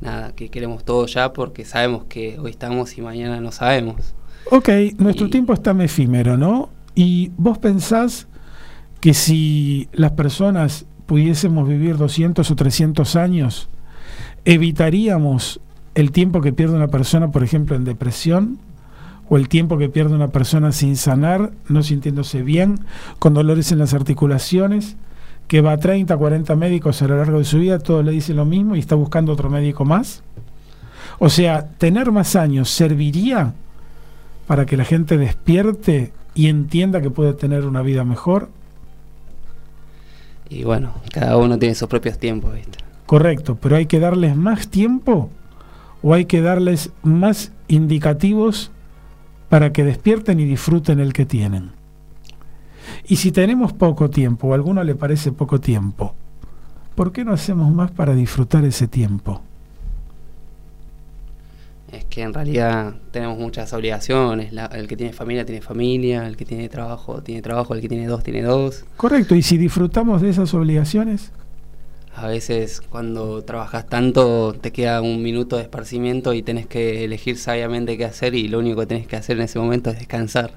[0.00, 4.14] nada, que queremos todo ya porque sabemos que hoy estamos y mañana no sabemos.
[4.50, 4.68] Ok,
[4.98, 5.30] nuestro y...
[5.30, 6.70] tiempo es tan efímero, ¿no?
[6.94, 8.26] Y vos pensás
[9.00, 13.68] que si las personas pudiésemos vivir 200 o 300 años,
[14.44, 15.60] evitaríamos
[15.94, 18.58] el tiempo que pierde una persona, por ejemplo, en depresión,
[19.28, 22.80] o el tiempo que pierde una persona sin sanar, no sintiéndose bien,
[23.18, 24.96] con dolores en las articulaciones,
[25.48, 28.36] que va a 30, 40 médicos a lo largo de su vida, todos le dicen
[28.36, 30.22] lo mismo y está buscando otro médico más.
[31.18, 33.54] O sea, tener más años serviría
[34.46, 38.50] para que la gente despierte y entienda que puede tener una vida mejor.
[40.50, 42.78] Y bueno, cada uno tiene sus propios tiempos, ¿viste?
[43.06, 45.30] Correcto, pero hay que darles más tiempo
[46.02, 48.70] o hay que darles más indicativos
[49.48, 51.77] para que despierten y disfruten el que tienen.
[53.06, 56.14] Y si tenemos poco tiempo o a alguno le parece poco tiempo,
[56.94, 59.42] ¿por qué no hacemos más para disfrutar ese tiempo?
[61.92, 64.52] Es que en realidad tenemos muchas obligaciones.
[64.52, 67.88] La, el que tiene familia tiene familia, el que tiene trabajo tiene trabajo, el que
[67.88, 68.84] tiene dos tiene dos.
[68.96, 71.32] Correcto, y si disfrutamos de esas obligaciones.
[72.14, 77.38] A veces cuando trabajas tanto te queda un minuto de esparcimiento y tenés que elegir
[77.38, 80.50] sabiamente qué hacer y lo único que tenés que hacer en ese momento es descansar.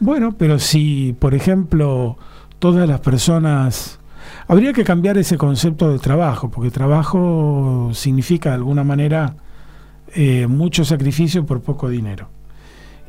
[0.00, 2.16] Bueno, pero si, por ejemplo,
[2.58, 3.98] todas las personas...
[4.46, 9.36] Habría que cambiar ese concepto de trabajo, porque trabajo significa de alguna manera
[10.14, 12.28] eh, mucho sacrificio por poco dinero.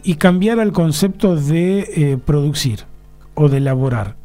[0.04, 2.86] Y cambiar al concepto de eh, producir
[3.36, 4.16] o de elaborar.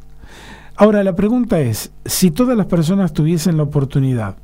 [0.75, 4.35] Ahora, la pregunta es, si todas las personas tuviesen la oportunidad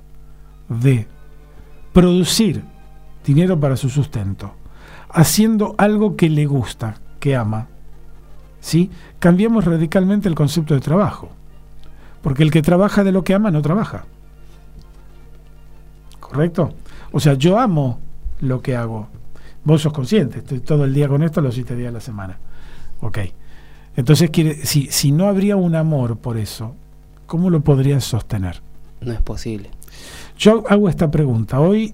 [0.69, 1.07] de
[1.93, 2.63] producir
[3.25, 4.53] dinero para su sustento,
[5.09, 7.67] haciendo algo que le gusta, que ama,
[8.61, 8.89] ¿sí?
[9.19, 11.29] cambiamos radicalmente el concepto de trabajo.
[12.21, 14.05] Porque el que trabaja de lo que ama no trabaja.
[16.19, 16.73] ¿Correcto?
[17.11, 17.99] O sea, yo amo
[18.39, 19.09] lo que hago.
[19.63, 22.37] Vos sos consciente, estoy todo el día con esto los siete días de la semana.
[23.01, 23.19] Ok.
[23.95, 26.75] Entonces, quiere, si, si no habría un amor por eso,
[27.25, 28.61] ¿cómo lo podrías sostener?
[29.01, 29.69] No es posible.
[30.37, 31.59] Yo hago esta pregunta.
[31.59, 31.93] Hoy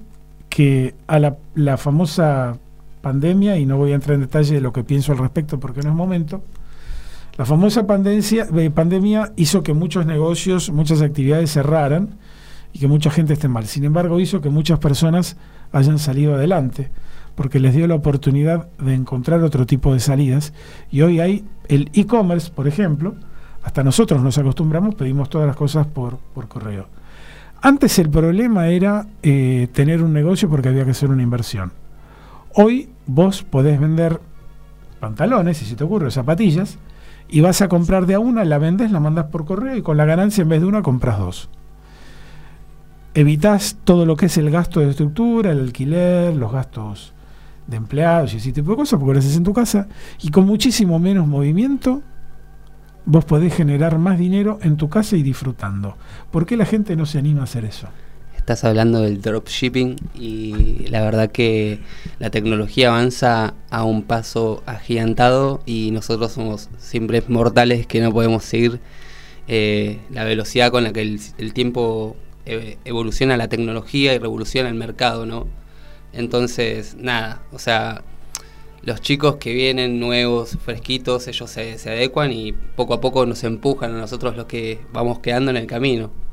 [0.49, 2.57] que a la, la famosa
[3.01, 5.81] pandemia, y no voy a entrar en detalle de lo que pienso al respecto porque
[5.81, 6.43] no es momento,
[7.37, 12.17] la famosa pandemia, eh, pandemia hizo que muchos negocios, muchas actividades cerraran
[12.73, 13.67] y que mucha gente esté mal.
[13.67, 15.37] Sin embargo, hizo que muchas personas
[15.71, 16.89] hayan salido adelante
[17.35, 20.53] porque les dio la oportunidad de encontrar otro tipo de salidas.
[20.89, 23.13] Y hoy hay el e-commerce, por ejemplo,
[23.61, 26.87] hasta nosotros nos acostumbramos, pedimos todas las cosas por, por correo.
[27.61, 31.71] Antes el problema era eh, tener un negocio porque había que hacer una inversión.
[32.53, 34.19] Hoy vos podés vender
[34.99, 36.77] pantalones, si se te ocurre, zapatillas,
[37.29, 39.97] y vas a comprar de a una, la vendes, la mandas por correo y con
[39.97, 41.49] la ganancia en vez de una compras dos.
[43.13, 47.13] Evitas todo lo que es el gasto de estructura, el alquiler, los gastos
[47.65, 49.87] de empleados y ese tipo de cosas, porque lo haces en tu casa
[50.21, 52.01] y con muchísimo menos movimiento
[53.05, 55.97] vos podés generar más dinero en tu casa y disfrutando.
[56.31, 57.87] ¿Por qué la gente no se anima a hacer eso?
[58.47, 61.79] Estás hablando del dropshipping y la verdad que
[62.17, 68.45] la tecnología avanza a un paso agigantado y nosotros somos simples mortales que no podemos
[68.45, 68.79] seguir
[69.49, 74.69] eh, la velocidad con la que el, el tiempo eh, evoluciona la tecnología y revoluciona
[74.69, 75.45] el mercado, ¿no?
[76.13, 78.01] Entonces, nada, o sea,
[78.81, 83.43] los chicos que vienen nuevos, fresquitos, ellos se, se adecuan y poco a poco nos
[83.43, 86.26] empujan a nosotros los que vamos quedando en el camino.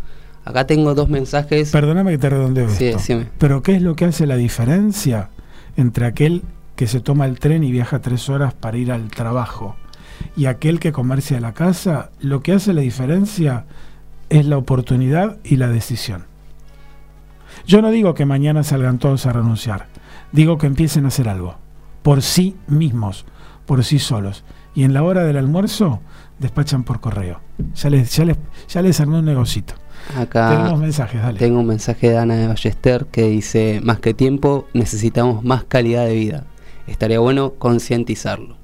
[0.44, 1.70] Acá tengo dos mensajes.
[1.70, 2.98] Perdóname que te redondeo Sí, esto.
[2.98, 3.28] decime.
[3.38, 5.30] Pero ¿qué es lo que hace la diferencia
[5.76, 6.42] entre aquel
[6.76, 9.76] que se toma el tren y viaja tres horas para ir al trabajo
[10.36, 12.10] y aquel que comercia la casa?
[12.20, 13.64] Lo que hace la diferencia
[14.28, 16.24] es la oportunidad y la decisión.
[17.66, 19.86] Yo no digo que mañana salgan todos a renunciar,
[20.32, 21.56] digo que empiecen a hacer algo,
[22.02, 23.24] por sí mismos,
[23.64, 24.44] por sí solos.
[24.74, 26.00] Y en la hora del almuerzo
[26.40, 27.40] despachan por correo.
[27.76, 28.36] Ya les, ya les,
[28.68, 29.74] ya les armé un negocito.
[30.16, 31.38] Acá Tenemos mensajes, dale.
[31.38, 36.06] tengo un mensaje de Ana de Ballester que dice, más que tiempo, necesitamos más calidad
[36.06, 36.44] de vida.
[36.86, 38.56] Estaría bueno concientizarlo.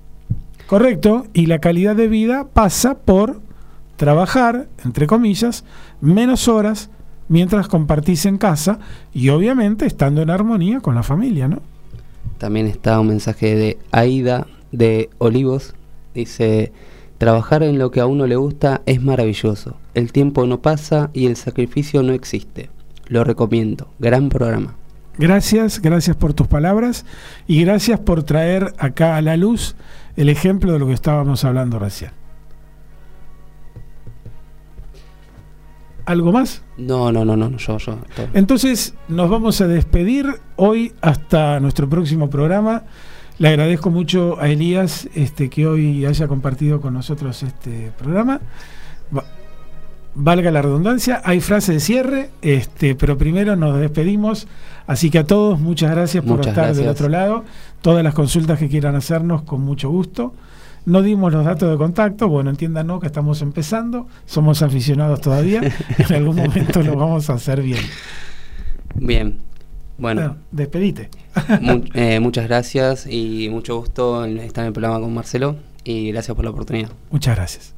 [0.66, 3.40] Correcto, y la calidad de vida pasa por
[3.96, 5.64] trabajar, entre comillas,
[6.00, 6.90] menos horas
[7.28, 8.78] mientras compartís en casa
[9.12, 11.62] y obviamente estando en armonía con la familia, ¿no?
[12.38, 15.74] También está un mensaje de Aida de Olivos.
[16.14, 16.72] Dice,
[17.20, 19.76] trabajar en lo que a uno le gusta es maravilloso.
[19.92, 22.70] El tiempo no pasa y el sacrificio no existe.
[23.08, 23.92] Lo recomiendo.
[23.98, 24.74] Gran programa.
[25.18, 27.04] Gracias, gracias por tus palabras
[27.46, 29.76] y gracias por traer acá a la luz
[30.16, 32.12] el ejemplo de lo que estábamos hablando recién.
[36.06, 36.62] ¿Algo más?
[36.78, 37.98] No, no, no, no, yo, yo.
[38.16, 38.28] todo.
[38.32, 42.84] Entonces nos vamos a despedir hoy hasta nuestro próximo programa.
[43.40, 48.38] Le agradezco mucho a Elías este, que hoy haya compartido con nosotros este programa.
[49.16, 49.24] Va-
[50.14, 54.46] valga la redundancia, hay frase de cierre, este, pero primero nos despedimos.
[54.86, 57.44] Así que a todos, muchas gracias por estar del otro lado.
[57.80, 60.34] Todas las consultas que quieran hacernos, con mucho gusto.
[60.84, 65.60] No dimos los datos de contacto, bueno, entiéndanos que estamos empezando, somos aficionados todavía,
[65.98, 67.80] en algún momento lo vamos a hacer bien.
[68.96, 69.38] Bien.
[70.00, 71.10] Bueno, Bueno, despedite.
[71.60, 76.10] mu- eh, muchas gracias y mucho gusto en estar en el programa con Marcelo y
[76.10, 76.90] gracias por la oportunidad.
[77.10, 77.74] Muchas gracias.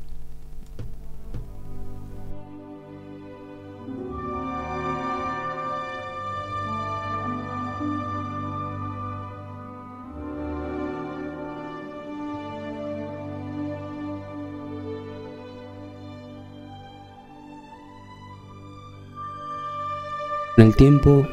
[20.56, 21.26] Con el tiempo,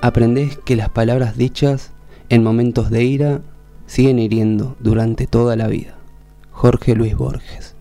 [0.00, 1.92] aprendes que las palabras dichas
[2.28, 3.40] en momentos de ira
[3.86, 5.94] siguen hiriendo durante toda la vida.
[6.50, 7.75] Jorge Luis Borges.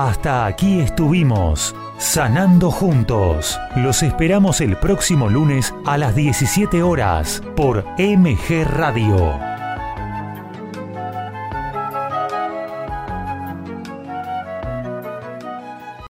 [0.00, 3.60] Hasta aquí estuvimos, sanando juntos.
[3.76, 9.49] Los esperamos el próximo lunes a las 17 horas por MG Radio.